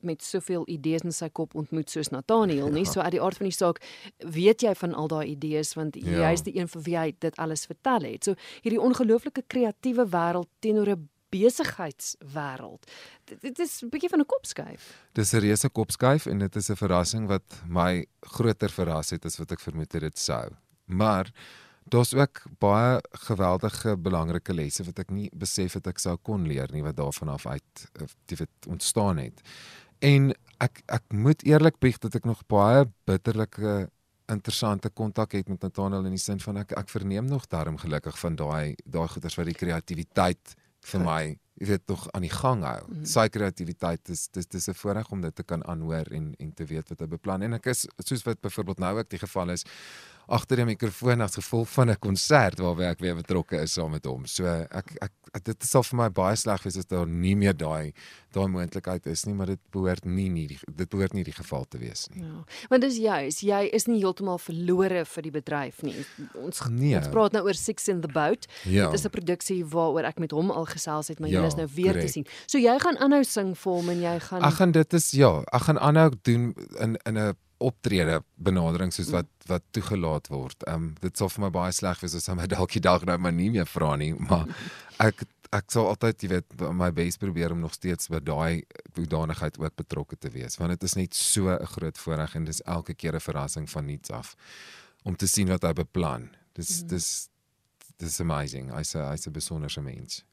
met 0.00 0.22
soveel 0.22 0.64
idees 0.69 1.02
in 1.02 1.12
sy 1.12 1.28
kop 1.28 1.54
ontmoet 1.54 1.90
soos 1.90 2.08
Nathaniel 2.08 2.69
nie. 2.69 2.84
Ja. 2.84 2.90
So 2.90 3.00
uit 3.00 3.16
die 3.16 3.22
aard 3.22 3.37
van 3.37 3.46
die 3.46 3.56
saak 3.56 3.82
weet 4.19 4.62
jy 4.62 4.75
van 4.75 4.94
al 4.94 5.08
daai 5.08 5.26
idees 5.32 5.75
want 5.75 5.96
ja. 5.96 6.26
jy 6.26 6.32
is 6.32 6.43
die 6.46 6.56
een 6.58 6.69
vir 6.69 6.82
wie 6.82 6.96
hy 6.98 7.10
dit 7.19 7.37
alles 7.37 7.66
vertel 7.66 8.08
het. 8.08 8.25
So 8.25 8.34
hierdie 8.62 8.81
ongelooflike 8.81 9.46
kreatiewe 9.46 10.08
wêreld 10.12 10.50
teenoor 10.60 10.96
'n 10.96 11.08
besigheidswêreld. 11.34 12.87
Dit 13.25 13.58
is 13.58 13.82
'n 13.82 13.88
bietjie 13.88 14.08
van 14.08 14.20
'n 14.20 14.26
kopskuif. 14.26 15.04
Dis 15.12 15.32
'n 15.32 15.40
reuse 15.40 15.69
kopskuif 15.69 16.26
en 16.26 16.38
dit 16.38 16.56
is 16.56 16.70
'n 16.70 16.76
verrassing 16.76 17.26
wat 17.26 17.62
my 17.66 18.06
groter 18.20 18.70
verras 18.70 19.10
het 19.10 19.25
as 19.25 19.37
wat 19.37 19.52
ek 19.52 19.60
vermoed 19.60 19.92
het 19.92 20.02
dit 20.02 20.19
sou. 20.19 20.50
Maar 20.84 21.32
daar's 21.84 22.14
ook 22.14 22.42
baie 22.58 23.00
geweldige 23.10 23.96
belangrike 23.96 24.54
lesse 24.54 24.84
wat 24.84 24.99
ek 24.99 25.10
nie 25.10 25.31
besef 25.34 25.72
het 25.78 25.87
ek 25.87 25.99
sou 25.99 26.16
kon 26.16 26.46
leer 26.46 26.70
nie 26.72 26.82
wat 26.82 26.96
daarvan 26.96 27.28
af 27.28 27.46
uit 27.46 27.90
eh, 27.92 28.06
die 28.26 28.37
wat 28.37 28.69
ontstaan 28.69 29.16
het. 29.16 29.40
En 29.98 30.32
ek 30.58 30.82
ek 30.87 31.12
moet 31.12 31.43
eerlik 31.44 31.78
bieg 31.78 31.98
dat 31.98 32.14
ek 32.14 32.25
nog 32.25 32.43
baie 32.48 32.87
bitterlike 33.08 33.88
interessante 34.32 34.90
kontak 34.90 35.32
het 35.32 35.48
met 35.48 35.62
Nathaniel 35.62 36.06
in 36.06 36.16
die 36.16 36.22
sin 36.22 36.40
van 36.43 36.62
ek 36.64 36.72
ek 36.78 36.88
verneem 36.90 37.26
nog 37.31 37.46
daarom 37.46 37.78
gelukkig 37.78 38.19
van 38.19 38.37
daai 38.37 38.75
daai 38.84 39.08
goeters 39.08 39.37
wat 39.38 39.46
die 39.46 39.58
kreatiwiteit 39.58 40.56
vir 40.87 41.04
my 41.04 41.22
jy 41.56 41.69
weet 41.70 41.87
tog 41.88 42.02
aan 42.12 42.26
die 42.26 42.32
gang 42.32 42.64
hou. 42.66 42.82
Mm. 42.84 43.04
Sy 43.08 43.28
kreatiwiteit 43.32 44.10
is 44.12 44.26
dis 44.28 44.46
dis 44.46 44.69
'n 44.69 44.75
voorreg 44.75 45.10
om 45.10 45.20
dit 45.20 45.34
te 45.34 45.43
kan 45.43 45.64
aanhoor 45.64 46.06
en 46.12 46.34
en 46.38 46.52
te 46.52 46.64
weet 46.64 46.88
wat 46.88 47.00
hy 47.00 47.06
beplan 47.06 47.42
en 47.42 47.54
ek 47.54 47.66
is 47.66 47.87
soos 48.04 48.22
wat 48.25 48.40
byvoorbeeld 48.40 48.78
nou 48.78 48.99
ook 48.99 49.08
die 49.08 49.19
geval 49.19 49.50
is 49.50 49.64
agter 50.26 50.56
die 50.56 50.67
mikrofoon 50.67 51.20
as 51.20 51.38
gevolg 51.38 51.69
van 51.70 51.90
'n 51.90 51.99
konsert 51.99 52.58
waarby 52.58 52.82
ek 52.82 53.00
weer 53.00 53.14
betrokke 53.14 53.61
is 53.62 53.73
saam 53.73 53.90
met 53.90 54.05
hom. 54.05 54.26
So 54.26 54.46
ek 54.46 54.96
ek 55.00 55.44
dit 55.44 55.64
sal 55.64 55.82
vir 55.82 55.96
my 55.96 56.08
baie 56.08 56.37
sleg 56.37 56.62
wees 56.64 56.78
as 56.81 56.87
daar 56.87 57.06
nie 57.06 57.34
meer 57.37 57.55
daai 57.56 57.92
daai 58.37 58.49
moontlikheid 58.52 59.06
is 59.06 59.25
nie, 59.26 59.35
maar 59.35 59.47
dit 59.47 59.61
behoort 59.73 60.04
nie 60.04 60.28
nie 60.28 60.47
die, 60.50 60.59
dit 60.76 60.88
behoort 60.92 61.14
nie 61.16 61.25
die 61.25 61.35
geval 61.37 61.64
te 61.64 61.78
wees 61.78 62.06
nie. 62.12 62.25
Ja. 62.25 62.45
Want 62.73 62.85
dis 62.85 62.99
juis, 63.00 63.40
jy 63.40 63.62
is 63.73 63.87
nie 63.87 64.00
heeltemal 64.02 64.38
verlore 64.38 65.04
vir 65.04 65.23
die 65.23 65.30
bedryf 65.30 65.83
nie. 65.87 65.95
Ons 66.35 66.61
nee. 66.68 66.97
ons 66.99 67.09
praat 67.09 67.33
nou 67.33 67.45
oor 67.47 67.54
Six 67.54 67.88
in 67.88 68.02
the 68.04 68.12
Boat. 68.12 68.47
Ja. 68.64 68.90
Dit 68.90 69.00
is 69.00 69.06
'n 69.06 69.14
produksie 69.14 69.64
waaroor 69.64 70.04
ek 70.04 70.18
met 70.18 70.30
hom 70.30 70.50
al 70.50 70.66
gesels 70.66 71.09
het, 71.09 71.21
maar 71.21 71.30
ja, 71.30 71.40
jy 71.40 71.47
is 71.47 71.56
nou 71.56 71.68
weer 71.75 71.92
correct. 71.92 72.06
te 72.06 72.12
sien. 72.12 72.26
So 72.47 72.59
jy 72.59 72.78
gaan 72.78 72.99
aanhou 72.99 73.25
sing 73.25 73.56
vir 73.56 73.73
hom 73.73 73.88
en 73.88 74.00
jy 74.00 74.18
gaan 74.21 74.42
Ek 74.42 74.54
gaan 74.54 74.73
dit 74.73 74.92
is 74.92 75.11
ja, 75.11 75.42
ek 75.52 75.62
gaan 75.62 75.78
aanhou 75.78 76.11
doen 76.23 76.54
in 76.80 76.97
in 77.04 77.18
'n 77.18 77.35
optrede 77.58 78.20
benadering 78.36 78.92
soos 78.92 79.10
wat 79.14 79.28
wat 79.46 79.62
toegelaat 79.70 80.28
word. 80.28 80.62
Ehm 80.66 80.75
um, 80.75 80.90
dit 81.00 81.16
sal 81.16 81.30
vir 81.32 81.46
my 81.46 81.50
baie 81.50 81.72
sleg 81.72 82.00
wees 82.02 82.14
as 82.14 82.28
hy 82.28 82.34
my 82.34 82.46
dalk 82.56 82.72
die 82.72 82.84
dag 82.84 83.04
nou 83.04 83.18
maar 83.18 83.32
nie 83.32 83.50
meer 83.50 83.66
vra 83.66 83.94
nie, 83.96 84.12
maar 84.14 84.46
ek 84.98 85.25
ek 85.54 85.70
sal 85.70 85.86
altyd, 85.86 86.22
jy 86.22 86.28
weet, 86.28 86.54
my 86.75 86.88
bes 86.90 87.16
probeer 87.22 87.52
om 87.54 87.60
nog 87.62 87.75
steeds 87.76 88.10
by 88.10 88.18
daai 88.20 88.64
hoedanigheid 88.96 89.60
ook 89.62 89.76
betrokke 89.78 90.18
te 90.18 90.30
wees, 90.34 90.58
want 90.58 90.75
dit 90.75 90.82
is 90.88 90.96
net 90.98 91.14
so 91.14 91.48
'n 91.48 91.66
groot 91.76 91.98
voorreg 91.98 92.34
en 92.34 92.44
dis 92.44 92.62
elke 92.62 92.94
keer 92.94 93.14
'n 93.14 93.20
verrassing 93.20 93.70
van 93.70 93.86
niets 93.86 94.10
af 94.10 94.36
om 95.04 95.16
te 95.16 95.26
sien 95.26 95.48
wat 95.48 95.62
hy 95.62 95.72
beplan. 95.72 96.30
Dis 96.54 96.82
mm. 96.82 96.88
dis 96.88 97.28
dis 97.98 98.20
amazing. 98.20 98.72
Hy's 98.75 98.94
'n 98.94 99.08
hy's 99.10 99.26
'n 99.26 99.32
besonderse 99.32 99.80
mens. 99.80 100.25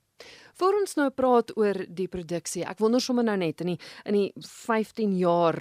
Voor 0.59 0.75
ons 0.79 0.95
nou 0.99 1.09
praat 1.09 1.53
oor 1.57 1.79
die 1.89 2.07
produksie. 2.07 2.61
Ek 2.65 2.81
wonder 2.83 3.01
sommer 3.01 3.25
nou 3.25 3.37
net 3.37 3.63
in 3.65 3.73
die 3.73 3.79
in 4.05 4.17
die 4.19 4.27
15 4.37 5.15
jaar, 5.17 5.57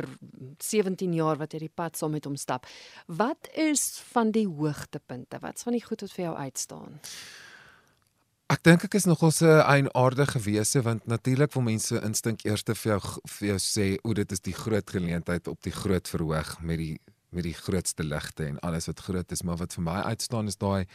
17 0.59 1.14
jaar 1.16 1.40
wat 1.40 1.54
jy 1.54 1.62
die 1.64 1.73
pad 1.75 1.97
saam 1.97 2.12
met 2.12 2.28
hom 2.28 2.37
stap. 2.37 2.69
Wat 3.07 3.49
is 3.57 3.87
van 4.12 4.35
die 4.35 4.47
hoogtepunte? 4.47 5.40
Wat's 5.40 5.64
van 5.64 5.78
die 5.78 5.85
goed 5.85 6.04
wat 6.04 6.12
vir 6.12 6.26
jou 6.26 6.37
uitstaan? 6.37 7.00
Ek 8.52 8.61
dink 8.69 8.85
ek 8.85 8.99
is 8.99 9.07
nogal 9.09 9.33
'n 9.33 9.64
eienaardige 9.64 10.38
wese 10.45 10.83
want 10.83 11.07
natuurlik 11.07 11.54
wil 11.54 11.62
mense 11.62 11.97
instink 12.04 12.45
eers 12.45 12.62
te 12.62 12.75
vir 12.75 12.92
jou 12.92 13.00
vir 13.25 13.49
jou 13.49 13.59
sê 13.59 13.99
o 14.04 14.12
dit 14.12 14.33
is 14.33 14.40
die 14.40 14.52
groot 14.52 14.90
geleentheid 14.90 15.49
op 15.49 15.62
die 15.62 15.73
groot 15.73 16.09
verhoog 16.09 16.61
met 16.61 16.78
die 16.78 16.99
met 17.33 17.45
die 17.45 17.54
grootste 17.54 18.04
ligte 18.04 18.45
en 18.45 18.61
alles 18.61 18.87
wat 18.87 19.00
groot 19.00 19.33
is 19.33 19.42
maar 19.42 19.57
wat 19.57 19.73
vir 19.73 19.85
my 19.85 20.02
uitstaan 20.04 20.47
is 20.47 20.57
daai 20.57 20.87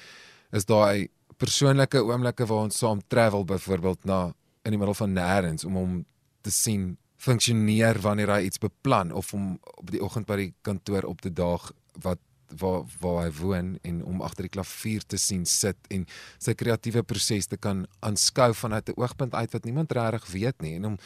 is 0.52 0.66
daai 0.66 1.10
persoonlike 1.38 2.02
oomblikke 2.04 2.46
waar 2.50 2.68
ons 2.68 2.78
saam 2.78 3.02
travel 3.08 3.46
byvoorbeeld 3.46 4.06
na 4.06 4.34
in 4.66 4.74
die 4.74 4.80
middel 4.80 4.98
van 4.98 5.14
nêrens 5.14 5.66
om 5.66 5.76
hom 5.80 6.00
te 6.42 6.52
sien 6.52 6.96
funksioneer 7.18 8.00
wanneer 8.02 8.32
hy 8.36 8.42
iets 8.48 8.62
beplan 8.62 9.12
of 9.12 9.34
om 9.34 9.56
op 9.78 9.92
die 9.92 10.02
oggend 10.04 10.28
by 10.30 10.38
die 10.42 10.54
kantoor 10.62 11.08
op 11.10 11.22
te 11.22 11.34
daag 11.34 11.72
wat 12.06 12.22
waar 12.62 12.86
waar 13.02 13.24
hy 13.26 13.32
woon 13.42 13.74
en 13.84 14.04
om 14.08 14.22
agter 14.24 14.48
die 14.48 14.54
klavier 14.54 15.04
te 15.04 15.18
sien 15.20 15.44
sit 15.46 15.90
en 15.92 16.06
sy 16.40 16.54
kreatiewe 16.56 17.04
proses 17.04 17.50
te 17.52 17.58
kan 17.58 17.86
aanskou 18.00 18.54
vanuit 18.54 18.90
'n 18.90 19.00
oogpunt 19.02 19.34
uit 19.36 19.52
wat 19.52 19.66
niemand 19.66 19.92
regtig 19.92 20.32
weet 20.32 20.62
nie 20.62 20.76
en 20.76 20.86
om 20.86 20.98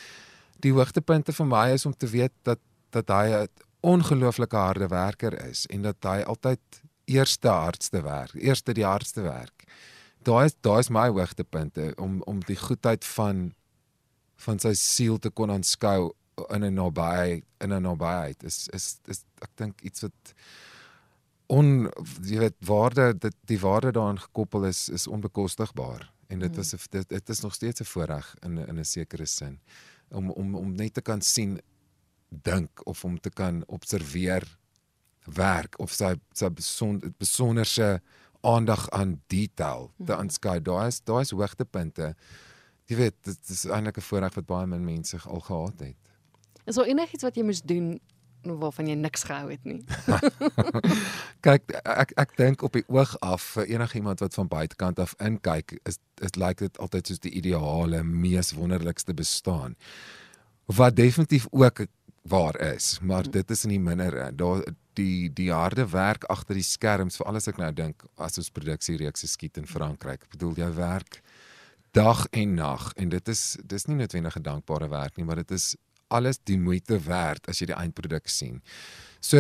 die 0.59 0.71
hoogtepunte 0.71 1.33
vir 1.33 1.45
my 1.45 1.71
is 1.73 1.85
om 1.85 1.93
te 1.93 2.07
weet 2.07 2.33
dat 2.43 2.59
dat 2.91 3.07
hy 3.09 3.27
'n 3.31 3.47
ongelooflike 3.81 4.55
harde 4.55 4.87
werker 4.87 5.33
is 5.49 5.65
en 5.65 5.81
dat 5.81 5.97
hy 6.03 6.21
altyd 6.21 6.59
eerste 7.05 7.47
hardste 7.47 8.01
werk, 8.01 8.33
eerste 8.33 8.73
die 8.73 8.85
hardste 8.85 9.21
werk. 9.21 9.65
Daai 10.23 10.45
is 10.45 10.55
daai 10.61 10.79
is 10.79 10.89
my 10.89 11.07
hoogtepunte 11.09 11.93
om 11.97 12.21
om 12.21 12.39
die 12.45 12.59
goedheid 12.59 13.05
van 13.05 13.53
van 14.45 14.59
sy 14.59 14.73
siel 14.73 15.17
te 15.17 15.29
kon 15.29 15.51
aanskou 15.53 16.11
in 16.49 16.63
'n 16.65 16.73
naby 16.73 17.43
in 17.59 17.73
'n 17.73 17.81
nabyheid 17.81 18.43
is 18.43 18.67
is 18.73 18.99
is 19.07 19.25
ek 19.41 19.51
dink 19.55 19.81
iets 19.81 20.01
wat 20.01 20.33
on 21.51 21.91
jy 22.23 22.39
weet 22.39 22.57
waarde 22.65 23.11
dit 23.17 23.35
die 23.51 23.59
waarde 23.59 23.91
daaraan 23.91 24.19
gekoppel 24.19 24.65
is 24.65 24.89
is 24.89 25.07
onbekostigbaar. 25.07 26.11
En 26.27 26.39
dit 26.39 26.55
was 26.55 26.71
hmm. 26.71 26.79
dit, 26.89 27.09
dit 27.09 27.29
is 27.29 27.41
nog 27.41 27.53
steeds 27.53 27.81
'n 27.81 27.91
voorreg 27.93 28.35
in 28.39 28.57
in 28.57 28.79
'n 28.79 28.85
sekere 28.85 29.25
sin. 29.25 29.59
Om 30.09 30.29
om 30.29 30.55
om 30.55 30.71
net 30.75 30.93
te 30.93 31.01
kan 31.01 31.21
sien 31.21 31.61
dink 32.29 32.85
of 32.85 33.03
om 33.03 33.19
te 33.19 33.29
kan 33.29 33.63
observeer 33.67 34.57
werk 35.25 35.79
of 35.79 35.91
sy 35.91 36.15
sy 36.33 36.49
besonder 36.49 37.11
besonderse 37.17 38.01
aandag 38.41 38.89
aan 38.89 39.21
detail 39.27 39.91
te 39.97 40.11
hmm. 40.11 40.21
aanskou 40.21 40.59
daai 40.61 40.87
is 40.87 41.01
daai 41.03 41.21
is 41.21 41.31
hoogtepunte 41.31 42.13
jy 42.91 42.95
weet 42.95 43.17
dit 43.23 43.49
is 43.49 43.65
eintlik 43.65 43.97
'n 43.97 44.07
voorreg 44.09 44.39
wat 44.39 44.45
baie 44.45 44.67
min 44.67 44.85
mense 44.85 45.19
al 45.25 45.39
gehad 45.39 45.79
het 45.79 45.97
is 46.65 46.75
daar 46.75 46.85
enigiets 46.85 47.23
wat 47.23 47.35
jy 47.35 47.43
moes 47.43 47.61
doen 47.61 47.99
waarvan 48.41 48.87
jy 48.89 48.95
niks 48.97 49.23
gehou 49.29 49.51
het 49.51 49.63
nie. 49.69 49.81
Kyk, 51.45 51.73
ek 51.85 52.13
ek 52.19 52.35
dink 52.39 52.63
op 52.65 52.73
die 52.77 52.83
oog 52.89 53.13
af 53.21 53.43
vir 53.55 53.69
enigiemand 53.75 54.23
wat 54.23 54.37
van 54.37 54.49
buitekant 54.49 54.99
af 54.99 55.13
inkyk, 55.21 55.77
is 55.85 55.99
is 56.21 56.37
lyk 56.37 56.61
dit 56.61 56.77
altyd 56.81 57.07
soos 57.07 57.21
die 57.21 57.33
ideale, 57.37 58.03
mees 58.03 58.53
wonderlikste 58.57 59.13
bestaan. 59.13 59.75
Wat 60.65 60.95
definitief 60.95 61.47
ook 61.51 61.85
waar 62.29 62.57
is, 62.73 62.99
maar 63.01 63.29
dit 63.29 63.51
is 63.51 63.63
in 63.65 63.75
die 63.75 63.81
minder 63.81 64.17
daar 64.37 64.63
die 64.99 65.29
die 65.29 65.51
harde 65.51 65.85
werk 65.91 66.25
agter 66.29 66.57
die 66.57 66.65
skerms 66.65 67.19
vir 67.19 67.27
alles 67.31 67.47
ek 67.47 67.59
nou 67.61 67.71
dink 67.75 68.03
as 68.17 68.37
ons 68.41 68.51
produksiereekse 68.53 69.27
skiet 69.27 69.57
in 69.61 69.69
Frankryk. 69.69 70.25
Ek 70.25 70.35
bedoel 70.35 70.59
jy 70.63 70.69
werk 70.77 71.21
dag 71.95 72.25
en 72.31 72.55
nag 72.55 72.91
en 72.95 73.09
dit 73.11 73.31
is 73.31 73.57
dis 73.63 73.87
nie 73.87 73.95
noodwendig 73.99 74.37
'n 74.37 74.43
dankbare 74.43 74.89
werk 74.89 75.17
nie, 75.17 75.25
maar 75.25 75.41
dit 75.43 75.51
is 75.51 75.75
alles 76.09 76.39
die 76.43 76.59
moeite 76.59 76.99
werd 76.99 77.47
as 77.49 77.61
jy 77.61 77.71
die 77.71 77.79
eindproduk 77.79 78.27
sien. 78.27 78.61
So 79.21 79.37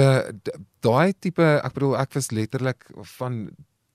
daai 0.81 1.13
tipe 1.19 1.43
ek 1.63 1.73
bedoel 1.73 1.97
ek 1.97 2.13
was 2.13 2.31
letterlik 2.31 2.85
van 3.17 3.49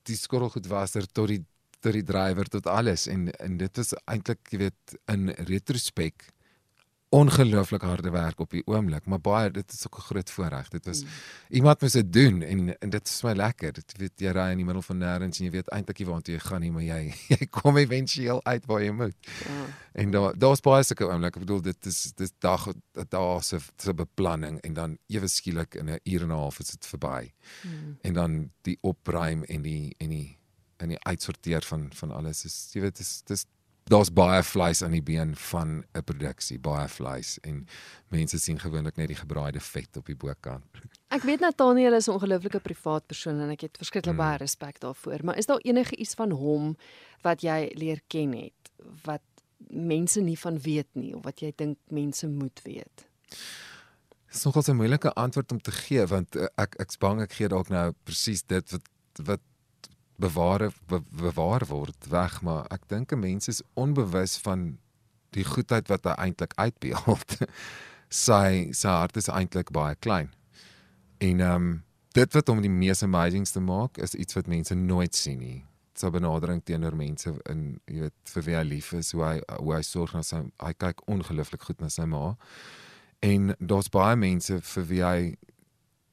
die 0.06 0.16
skottelgoedwasser 0.16 1.06
tot 1.06 1.28
die 1.28 1.44
tot 1.80 1.92
die 1.92 2.06
drywer 2.06 2.48
tot 2.48 2.66
alles 2.66 3.06
en 3.06 3.28
en 3.40 3.58
dit 3.58 3.78
is 3.78 3.94
eintlik 4.06 4.52
jy 4.52 4.58
weet 4.66 4.96
in 5.12 5.28
retrospek 5.50 6.30
ongelooflik 7.08 7.82
harde 7.82 8.10
werk 8.10 8.40
op 8.40 8.50
die 8.50 8.62
oomblik, 8.66 9.06
maar 9.06 9.20
baie 9.20 9.50
dit 9.50 9.72
is 9.72 9.86
ook 9.86 9.98
'n 9.98 10.06
groot 10.08 10.30
voorreg. 10.30 10.68
Dit 10.68 10.84
was 10.86 11.02
mm. 11.02 11.08
iemand 11.48 11.80
moes 11.80 11.92
dit 11.92 12.12
doen 12.12 12.42
en 12.42 12.78
en 12.78 12.90
dit 12.90 13.08
is 13.08 13.22
my 13.22 13.32
lekker. 13.32 13.72
Dit 13.72 13.92
weet 13.96 14.20
jy 14.20 14.30
ry 14.30 14.50
in 14.50 14.56
die 14.56 14.64
middel 14.64 14.82
van 14.82 14.98
nêrens 14.98 15.38
en 15.38 15.44
jy 15.44 15.50
weet 15.50 15.68
eintlik 15.70 15.98
nie 15.98 16.06
waartoe 16.06 16.34
jy 16.34 16.40
gaan 16.40 16.60
nie, 16.60 16.72
maar 16.72 16.82
jy 16.82 17.14
jy 17.38 17.46
kom 17.50 17.76
éventueel 17.76 18.40
uit 18.44 18.66
waar 18.66 18.82
jy 18.82 18.90
moet. 18.90 19.16
Ja. 19.44 19.66
En 19.92 20.10
daar 20.10 20.38
daar's 20.38 20.60
baie 20.60 20.82
sulke 20.82 21.04
oomblikke. 21.04 21.38
Ek 21.38 21.46
bedoel 21.46 21.62
dit 21.62 21.86
is 21.86 22.12
dit 22.16 22.32
dag 22.38 22.68
daar 23.08 23.42
se 23.42 23.58
se 23.76 23.94
beplanning 23.94 24.60
en 24.60 24.72
dan 24.74 24.98
ewe 25.06 25.28
skielik 25.28 25.74
in 25.74 25.90
'n 25.90 26.00
uur 26.04 26.22
en 26.22 26.28
'n 26.28 26.40
half 26.42 26.58
is 26.58 26.70
dit 26.70 26.86
verby. 26.86 27.32
Mm. 27.62 27.98
En 28.00 28.12
dan 28.12 28.50
die 28.62 28.78
opruim 28.80 29.44
en 29.44 29.62
die 29.62 29.94
en 29.98 30.08
die 30.08 30.38
en 30.76 30.88
die 30.88 31.04
uitsorteer 31.04 31.62
van 31.62 31.90
van 31.94 32.10
alles 32.10 32.44
is 32.44 32.70
jy 32.72 32.80
weet 32.80 32.96
dis 32.96 33.22
dis 33.24 33.46
daar's 33.90 34.10
baie 34.12 34.42
vleis 34.42 34.82
aan 34.82 34.96
die 34.96 35.02
been 35.02 35.36
van 35.36 35.84
'n 35.94 36.02
produksie, 36.04 36.58
baie 36.58 36.88
vleis 36.88 37.38
en 37.40 37.66
mense 38.08 38.38
sien 38.38 38.58
gewoonlik 38.58 38.96
net 38.96 39.08
die 39.08 39.16
gebraaide 39.16 39.60
vet 39.60 39.96
op 39.96 40.06
die 40.06 40.16
bokant. 40.16 40.64
Ek 41.08 41.22
weet 41.22 41.40
Nathaniel 41.40 41.94
is 41.94 42.08
'n 42.08 42.12
ongelooflike 42.12 42.60
privaat 42.60 43.06
persoon 43.06 43.40
en 43.40 43.50
ek 43.50 43.60
het 43.60 43.76
verskriklik 43.76 44.14
mm. 44.14 44.18
baie 44.18 44.36
respek 44.36 44.80
daarvoor, 44.80 45.24
maar 45.24 45.36
is 45.36 45.46
daar 45.46 45.60
enige 45.62 45.96
iets 45.96 46.14
van 46.14 46.30
hom 46.30 46.76
wat 47.22 47.42
jy 47.42 47.70
leer 47.74 48.00
ken 48.06 48.32
het 48.32 48.70
wat 49.04 49.22
mense 49.70 50.20
nie 50.20 50.38
van 50.38 50.58
weet 50.58 50.88
nie 50.92 51.14
of 51.14 51.24
wat 51.24 51.40
jy 51.40 51.52
dink 51.56 51.78
mense 51.88 52.28
moet 52.28 52.60
weet? 52.64 53.06
Dit 54.26 54.34
is 54.34 54.44
nogal 54.44 54.62
'n 54.66 54.76
moeilike 54.76 55.12
antwoord 55.12 55.52
om 55.52 55.60
te 55.60 55.70
gee 55.70 56.06
want 56.06 56.36
uh, 56.36 56.46
ek 56.56 56.74
ek's 56.74 56.98
bang 56.98 57.20
ek 57.20 57.32
gee 57.32 57.48
dalk 57.48 57.68
nou 57.68 57.92
presies 58.04 58.42
dit 58.42 58.70
wat 58.70 58.88
wat 59.24 59.40
bewaar 60.16 60.70
be, 60.88 61.00
bewaar 61.10 61.66
word 61.68 62.08
weg 62.08 62.40
maar 62.42 62.66
ek 62.72 62.88
dink 62.88 63.12
'n 63.12 63.20
mens 63.20 63.48
is 63.48 63.62
onbewus 63.74 64.36
van 64.38 64.78
die 65.36 65.44
goedheid 65.44 65.88
wat 65.88 66.04
hy 66.04 66.14
eintlik 66.26 66.52
uitbeeld. 66.56 67.36
Sy 68.26 68.72
sy 68.72 68.88
hart 68.88 69.16
is 69.16 69.28
eintlik 69.28 69.72
baie 69.74 69.94
klein. 69.94 70.30
En 71.18 71.40
ehm 71.40 71.54
um, 71.54 71.82
dit 72.16 72.32
wat 72.32 72.48
hom 72.48 72.62
die 72.64 72.72
mees 72.72 73.02
amazings 73.04 73.50
te 73.52 73.60
maak 73.60 73.98
is 74.00 74.14
iets 74.14 74.34
wat 74.38 74.46
mense 74.48 74.74
nooit 74.74 75.14
sien 75.14 75.38
nie. 75.38 75.64
Sy 75.96 76.08
benadering 76.10 76.62
teenoor 76.64 76.96
mense 76.96 77.32
in 77.50 77.80
jy 77.84 78.06
weet 78.06 78.32
vir 78.32 78.46
wie 78.46 78.56
hy 78.56 78.62
lief 78.64 78.92
is 78.96 79.12
hoe 79.12 79.24
hy 79.24 79.34
hoe 79.58 79.74
hy 79.74 79.82
sorg 79.84 80.14
na 80.14 80.22
sy 80.24 80.40
hy 80.62 80.72
kyk 80.78 81.02
ongelooflik 81.12 81.66
goed 81.68 81.80
na 81.80 81.90
sy 81.92 82.06
ma. 82.08 82.36
En 83.20 83.52
daar's 83.58 83.92
baie 83.92 84.16
mense 84.16 84.60
vir 84.70 84.88
wie 84.92 85.02
hy 85.04 85.18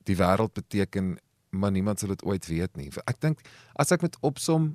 die 0.03 0.17
wêreld 0.19 0.53
beteken 0.59 1.15
maar 1.53 1.71
niemand 1.71 1.99
sal 1.99 2.09
dit 2.13 2.23
ooit 2.25 2.45
weet 2.49 2.75
nie. 2.79 2.89
Ek 3.05 3.19
dink 3.21 3.43
as 3.79 3.93
ek 3.95 4.01
met 4.05 4.17
opsom 4.21 4.73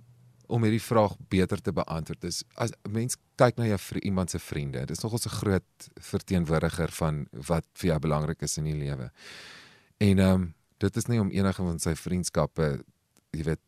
om 0.48 0.64
hierdie 0.64 0.82
vraag 0.82 1.16
beter 1.28 1.60
te 1.60 1.74
beantwoord 1.76 2.24
is 2.24 2.40
as 2.56 2.72
mens 2.88 3.18
kyk 3.40 3.58
na 3.58 3.66
jou 3.68 3.78
vir 3.90 4.00
iemand 4.08 4.32
se 4.32 4.40
vriende, 4.40 4.86
dis 4.88 5.02
nogals 5.04 5.26
'n 5.26 5.38
groot 5.40 5.88
verteenwoordiger 6.10 6.90
van 7.00 7.26
wat 7.32 7.66
vir 7.74 7.90
jou 7.90 7.98
belangrik 7.98 8.42
is 8.42 8.56
in 8.58 8.64
die 8.64 8.78
lewe. 8.78 9.10
En 9.98 10.18
ehm 10.18 10.34
um, 10.34 10.54
dit 10.78 10.96
is 10.96 11.06
nie 11.06 11.20
om 11.20 11.30
enige 11.30 11.62
van 11.62 11.78
sy 11.78 11.94
vriendskappe 11.94 12.84
jy 13.30 13.42
weet 13.44 13.60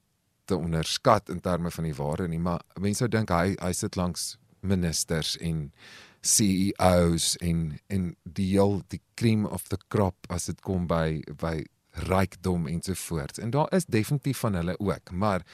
te 0.44 0.56
onderskat 0.56 1.28
in 1.28 1.40
terme 1.40 1.70
van 1.70 1.84
die 1.84 1.94
waarde 1.94 2.28
nie, 2.28 2.38
maar 2.38 2.62
mense 2.80 2.98
sou 2.98 3.08
dink 3.08 3.30
hy 3.30 3.56
hy 3.60 3.72
sit 3.72 3.96
langs 3.96 4.38
ministers 4.60 5.36
en 5.36 5.72
CEOs 6.20 7.36
en 7.40 7.78
en 7.88 8.16
die 8.24 8.50
heel 8.52 8.82
die 8.88 9.00
cream 9.14 9.46
of 9.46 9.68
the 9.68 9.78
crop 9.88 10.16
as 10.28 10.46
dit 10.50 10.60
kom 10.60 10.86
by 10.86 11.20
by 11.40 11.64
rykdom 11.90 12.66
ensovoorts. 12.66 13.38
En 13.38 13.50
daar 13.50 13.72
is 13.74 13.84
definitief 13.84 14.38
van 14.38 14.54
hulle 14.54 14.78
ook, 14.78 15.10
maar 15.10 15.46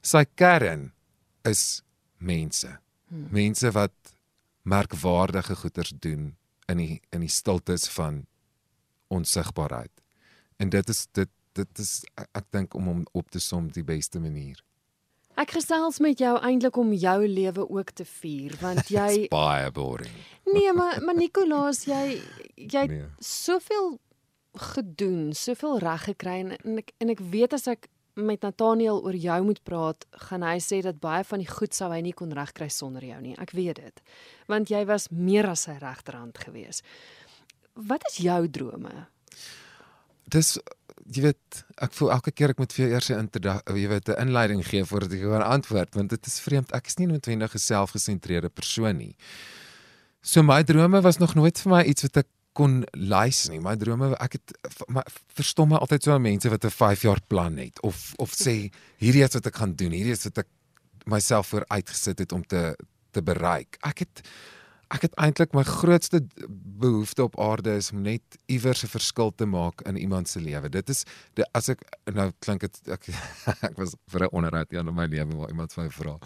sy 0.00 0.24
kern 0.34 0.92
is 1.42 1.82
mense. 2.16 2.78
Hmm. 3.08 3.28
Mense 3.30 3.70
wat 3.70 3.92
merkwaardige 4.62 5.56
goeders 5.56 5.92
doen 5.98 6.36
in 6.66 6.76
die 6.76 7.00
in 7.10 7.20
die 7.20 7.32
stiltes 7.32 7.88
van 7.88 8.26
onsigbaarheid. 9.08 9.90
En 10.56 10.68
dit 10.68 10.88
is 10.88 11.06
dit 11.12 11.30
dit 11.52 11.78
is 11.78 12.04
ek, 12.14 12.28
ek 12.32 12.46
dink 12.50 12.74
om 12.74 12.86
hom 12.88 13.00
op 13.12 13.30
te 13.30 13.40
som 13.42 13.68
die 13.72 13.84
beste 13.84 14.20
manier. 14.22 14.62
Ek 15.40 15.54
gesels 15.56 15.98
met 16.04 16.20
jou 16.20 16.34
eintlik 16.44 16.76
om 16.76 16.92
jou 16.92 17.18
lewe 17.28 17.64
ook 17.68 17.90
te 17.96 18.04
vier 18.04 18.56
want 18.60 18.88
jy 18.96 19.26
baie 19.32 19.70
boring. 19.74 20.14
Nee, 20.52 20.72
maar 20.76 21.02
maar 21.04 21.18
Nicolaas, 21.18 21.84
jy 21.88 22.20
jy 22.56 22.86
nee. 22.88 23.10
soveel 23.18 23.96
gedoen, 24.52 25.32
soveel 25.32 25.78
reg 25.78 26.04
gekry 26.04 26.40
en, 26.44 26.56
en 26.64 26.78
ek 26.82 26.92
en 27.00 27.12
ek 27.14 27.20
weet 27.32 27.56
as 27.56 27.66
ek 27.66 27.88
met 28.14 28.42
Nathaniel 28.44 29.00
oor 29.00 29.16
jou 29.16 29.38
moet 29.46 29.62
praat, 29.64 30.04
gaan 30.28 30.42
hy 30.44 30.58
sê 30.60 30.82
dat 30.84 31.00
baie 31.00 31.24
van 31.24 31.40
die 31.40 31.48
goed 31.48 31.72
sou 31.72 31.88
hy 31.92 32.02
nie 32.04 32.12
kon 32.12 32.34
regkry 32.36 32.68
sonder 32.68 33.04
jou 33.04 33.20
nie. 33.24 33.32
Ek 33.40 33.54
weet 33.56 33.80
dit. 33.80 34.02
Want 34.52 34.68
jy 34.68 34.82
was 34.88 35.08
meer 35.08 35.48
as 35.48 35.64
sy 35.64 35.78
regterhand 35.80 36.36
gewees. 36.38 36.82
Wat 37.72 38.04
is 38.10 38.20
jou 38.20 38.40
drome? 38.52 39.06
Dis 40.28 40.58
jy 41.08 41.24
weet, 41.24 41.62
ek 41.82 41.96
voel 41.96 42.12
elke 42.14 42.30
keer 42.36 42.52
ek 42.52 42.60
moet 42.60 42.72
vir 42.76 42.84
jou 42.84 42.90
eers 42.92 43.10
'n 43.10 43.30
jy 43.74 43.88
weet 43.88 44.08
'n 44.08 44.20
inleiding 44.28 44.62
gee 44.62 44.84
voordat 44.84 45.12
ek 45.12 45.20
kan 45.20 45.42
antwoord 45.42 45.94
want 45.94 46.10
dit 46.10 46.26
is 46.26 46.40
vreemd. 46.40 46.72
Ek 46.72 46.86
is 46.86 46.98
nie 46.98 47.06
noodwendig 47.06 47.54
'n 47.54 47.58
selfgesentreerde 47.58 48.50
persoon 48.50 48.96
nie. 48.98 49.16
So 50.22 50.42
my 50.42 50.62
drome 50.62 51.00
was 51.00 51.18
nog 51.18 51.34
nooit 51.34 51.58
vir 51.58 51.70
my 51.70 51.82
iets 51.82 52.02
wat 52.02 52.16
ek 52.16 52.28
kon 52.52 52.82
luister 52.92 53.52
nie. 53.52 53.60
My 53.64 53.74
drome 53.80 54.12
ek 54.20 54.36
het 54.38 54.54
my 54.92 55.04
verstom 55.36 55.72
my 55.72 55.80
altyd 55.80 56.04
so 56.04 56.14
aan 56.14 56.24
mense 56.24 56.50
wat 56.52 56.64
'n 56.64 56.70
5 56.70 57.02
jaar 57.02 57.20
plan 57.26 57.56
het 57.56 57.80
of 57.82 58.12
of 58.16 58.32
sê 58.36 58.70
hierdie 58.98 59.24
is 59.24 59.34
wat 59.34 59.46
ek 59.46 59.56
gaan 59.56 59.74
doen. 59.74 59.92
Hierdie 59.92 60.12
is 60.12 60.24
wat 60.24 60.44
ek 60.44 60.48
myself 61.04 61.46
voor 61.46 61.64
uitgesit 61.68 62.18
het 62.18 62.32
om 62.32 62.44
te 62.46 62.76
te 63.10 63.22
bereik. 63.22 63.76
Ek 63.80 63.98
het 63.98 64.28
ek 64.92 65.02
het 65.02 65.14
eintlik 65.16 65.54
my 65.56 65.62
grootste 65.64 66.20
behoefte 66.82 67.22
op 67.24 67.38
aarde 67.40 67.76
is 67.78 67.90
om 67.92 68.02
net 68.02 68.36
iewers 68.50 68.82
'n 68.84 68.90
verskil 68.90 69.32
te 69.34 69.46
maak 69.46 69.80
in 69.88 69.96
iemand 69.96 70.28
se 70.28 70.40
lewe. 70.40 70.68
Dit 70.68 70.88
is 70.88 71.04
die, 71.34 71.44
as 71.54 71.68
ek 71.68 71.80
nou 72.12 72.30
klink 72.38 72.60
dit 72.60 72.80
ek 72.88 73.08
ek 73.68 73.78
was 73.78 73.94
vir 74.12 74.26
'n 74.26 74.32
onderhoud 74.32 74.70
hier 74.70 74.80
in 74.80 74.94
my 74.94 75.06
lewe 75.06 75.36
waar 75.36 75.50
iemand 75.50 75.76
my 75.76 75.88
vra 75.90 76.18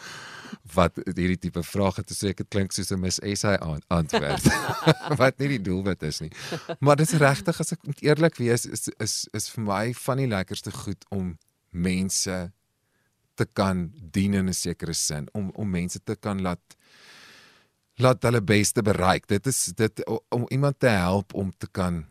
wat 0.75 0.97
hierdie 1.05 1.39
tipe 1.39 1.63
vrae 1.63 2.03
te 2.03 2.15
sê 2.15 2.33
dit 2.35 2.49
klink 2.49 2.73
soos 2.73 2.93
'n 2.93 3.01
mis 3.01 3.21
essay 3.21 3.57
aan 3.57 3.83
antwoord. 3.89 4.45
wat 5.21 5.39
nie 5.39 5.49
die 5.57 5.63
doelwit 5.63 6.03
is 6.03 6.21
nie. 6.21 6.33
Maar 6.81 6.97
dit 6.97 7.13
is 7.13 7.21
regtig 7.21 7.61
as 7.61 7.73
ek 7.73 7.81
eerlik 8.01 8.37
wees 8.37 8.67
is 8.67 8.89
is 8.99 9.29
is 9.33 9.51
vir 9.55 9.65
my 9.65 9.85
van 9.95 10.23
die 10.23 10.31
lekkerste 10.31 10.73
goed 10.73 11.05
om 11.11 11.37
mense 11.71 12.53
te 13.37 13.47
kan 13.53 13.91
dien 14.13 14.35
in 14.35 14.49
'n 14.49 14.55
sekere 14.55 14.95
sin 14.95 15.29
om 15.33 15.51
om 15.55 15.71
mense 15.71 16.01
te 16.05 16.17
kan 16.17 16.43
laat 16.43 16.77
laat 18.03 18.23
hulle 18.23 18.43
beste 18.45 18.83
bereik. 18.83 19.29
Dit 19.29 19.47
is 19.47 19.65
dit 19.77 20.05
om 20.29 20.45
iemand 20.49 20.81
te 20.81 20.93
help 20.93 21.35
om 21.35 21.53
te 21.59 21.69
kan 21.71 22.05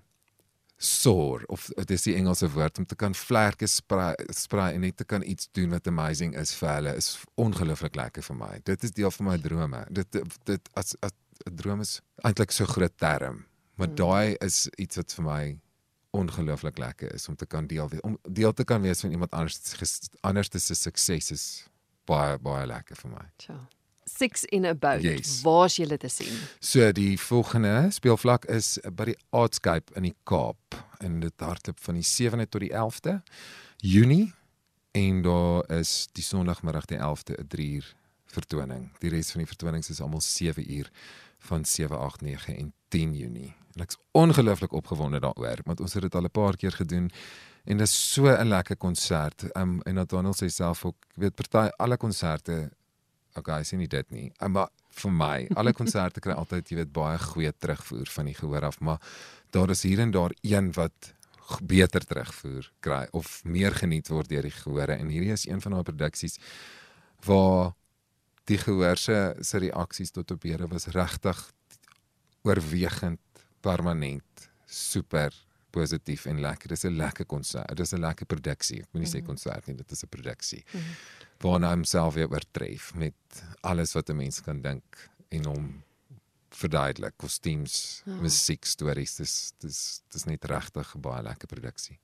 soar 0.77 1.44
of 1.48 1.70
dit 1.75 1.92
is 1.96 2.04
die 2.04 2.15
Engelse 2.20 2.50
woord 2.51 2.77
om 2.77 2.86
te 2.86 2.98
kan 3.00 3.13
vlerke 3.15 3.68
sprei, 3.68 4.13
sprei 4.36 4.74
en 4.75 4.84
net 4.84 4.98
te 4.98 5.06
kan 5.08 5.24
iets 5.24 5.48
doen 5.56 5.72
wat 5.72 5.88
amazing 5.88 6.36
is 6.38 6.51
vir 6.60 6.72
hulle 6.74 6.96
is 7.00 7.13
ongelooflik 7.39 7.96
lekker 7.96 8.25
vir 8.27 8.38
my. 8.39 8.54
Dit 8.68 8.84
is 8.84 8.92
deel 8.92 9.13
van 9.18 9.30
my 9.30 9.38
drome. 9.42 9.86
Dit 9.89 10.20
dit 10.44 10.70
as 10.75 10.96
'n 11.04 11.56
droom 11.56 11.82
is 11.82 12.01
eintlik 12.24 12.51
so 12.51 12.65
groot 12.65 12.98
term, 12.98 13.46
maar 13.75 13.88
mm. 13.88 13.96
daai 13.96 14.36
is 14.39 14.68
iets 14.77 14.96
wat 14.96 15.13
vir 15.13 15.24
my 15.24 15.60
ongelooflik 16.12 16.77
lekker 16.77 17.13
is 17.13 17.27
om 17.30 17.36
te 17.36 17.46
kan 17.46 17.68
deel 17.68 17.89
wees, 17.89 18.01
om 18.01 18.18
deel 18.24 18.54
te 18.54 18.63
kan 18.63 18.82
wees 18.82 19.00
van 19.00 19.12
iemand 19.12 19.32
anders 19.32 19.60
anders 20.22 20.50
se 20.51 20.75
sukses 20.75 21.32
is 21.32 21.68
baie 22.06 22.38
baie 22.39 22.65
lekker 22.65 22.96
vir 22.96 23.12
my. 23.12 23.25
Ciao. 23.38 23.68
6 24.18 24.46
en 24.46 24.66
about. 24.66 25.02
Yes. 25.02 25.42
Waar 25.42 25.66
is 25.66 25.76
julle 25.76 25.98
te 25.98 26.08
sien? 26.08 26.34
So 26.60 26.92
die 26.92 27.20
volgende 27.20 27.88
speelvlak 27.92 28.46
is 28.46 28.78
by 28.96 29.12
die 29.12 29.18
Artscape 29.36 29.96
in 30.00 30.08
die 30.08 30.16
Kaap 30.24 30.78
en 31.04 31.20
dit 31.20 31.44
hardloop 31.44 31.80
van 31.84 32.00
die 32.00 32.06
7de 32.06 32.48
tot 32.48 32.64
die 32.64 32.72
11de 32.72 33.20
Junie 33.84 34.34
en 34.96 35.22
daar 35.22 35.68
is 35.80 36.08
die 36.16 36.24
Sondagmiddag 36.24 36.86
die 36.86 36.98
11de 36.98 37.36
'n 37.42 37.48
3 37.48 37.70
uur 37.76 37.96
vertoning. 38.26 38.92
Die 39.00 39.10
res 39.10 39.32
van 39.32 39.44
die 39.44 39.48
vertonings 39.48 39.90
is 39.90 40.02
almal 40.02 40.22
7 40.22 40.72
uur 40.72 40.90
van 41.40 41.66
7, 41.66 42.00
8, 42.00 42.22
9 42.22 42.58
en 42.58 42.74
10 42.88 43.14
Junie. 43.14 43.54
En 43.76 43.82
ek's 43.82 43.98
ongelooflik 44.12 44.72
opgewonde 44.72 45.20
daaroor 45.20 45.60
want 45.66 45.80
ons 45.80 45.94
het 45.94 46.02
dit 46.02 46.16
al 46.16 46.24
'n 46.24 46.32
paar 46.32 46.56
keer 46.56 46.72
gedoen 46.72 47.12
en 47.66 47.78
dit 47.78 47.88
is 47.88 48.14
so 48.14 48.28
'n 48.28 48.48
lekker 48.48 48.78
konsert. 48.78 49.56
Um 49.58 49.82
en 49.82 49.94
Nathaniel 49.94 50.34
sê 50.34 50.48
self 50.48 50.86
ook, 50.86 50.96
weet 51.16 51.36
party 51.36 51.70
alle 51.78 51.98
konserte 51.98 52.72
okay, 53.38 53.63
sien 53.63 53.80
nie 53.80 53.92
dit 53.92 54.12
nie. 54.12 54.30
Um, 54.39 54.56
maar 54.58 54.72
vir 54.96 55.12
my, 55.12 55.36
alle 55.60 55.74
konserte 55.75 56.24
kry 56.24 56.34
altyd 56.34 56.72
jy 56.72 56.80
weet 56.82 56.94
baie 56.96 57.20
goeie 57.20 57.51
terugvoer 57.51 58.10
van 58.18 58.30
die 58.30 58.38
gehoor 58.38 58.70
af, 58.70 58.80
maar 58.80 59.01
daar 59.56 59.70
is 59.70 59.84
hier 59.84 60.00
en 60.00 60.12
daar 60.12 60.34
een 60.42 60.72
wat 60.75 61.13
beter 61.62 62.06
terugvoer 62.06 62.72
kry 62.80 63.06
of 63.12 63.44
meer 63.46 63.75
geniet 63.77 64.10
word 64.10 64.30
deur 64.30 64.46
die 64.48 64.54
gehore 64.56 64.98
en 64.98 65.12
hierdie 65.13 65.34
is 65.36 65.46
een 65.48 65.62
van 65.62 65.75
daai 65.75 65.86
produksies 65.86 66.39
waar 67.25 67.74
die 68.50 68.58
gehoor 68.62 68.98
se 68.98 69.18
se 69.42 69.62
reaksies 69.62 70.13
tot 70.15 70.32
op 70.32 70.44
hede 70.44 70.68
was 70.72 70.88
regtig 70.96 71.42
oorwegend 72.44 73.22
permanent 73.62 74.50
super 74.65 75.34
positief 75.75 76.25
en 76.32 76.39
lekker. 76.44 76.72
Dis 76.74 76.86
'n 76.86 76.96
lekker 76.98 77.25
konsert. 77.25 77.77
Dis 77.77 77.94
'n 77.94 78.01
lekker 78.03 78.25
produksie. 78.25 78.82
Ek 78.82 78.91
moenie 78.94 79.10
mm 79.10 79.13
-hmm. 79.13 79.20
sê 79.20 79.24
mhm. 79.24 79.27
konsert 79.32 79.67
nie, 79.67 79.75
dit 79.75 79.91
is 79.91 80.03
'n 80.03 80.10
produksie. 80.10 80.63
Mm 80.65 80.79
-hmm. 80.79 80.96
Waarna 81.44 81.70
homself 81.70 82.13
weer 82.13 82.29
oortref 82.29 82.94
met 82.96 83.44
alles 83.62 83.94
wat 83.94 84.10
'n 84.10 84.15
mens 84.15 84.41
kan 84.41 84.62
dink 84.62 85.10
en 85.29 85.46
hom 85.46 85.84
verduidelik, 86.55 87.17
kostuums, 87.17 88.01
oh. 88.08 88.20
musiek, 88.22 88.65
stories. 88.65 89.15
Dis 89.15 89.53
dis 89.60 90.01
dis 90.12 90.25
net 90.25 90.46
regtig 90.46 90.96
'n 90.96 91.01
baie 91.01 91.24
lekker 91.24 91.48
produksie. 91.48 92.00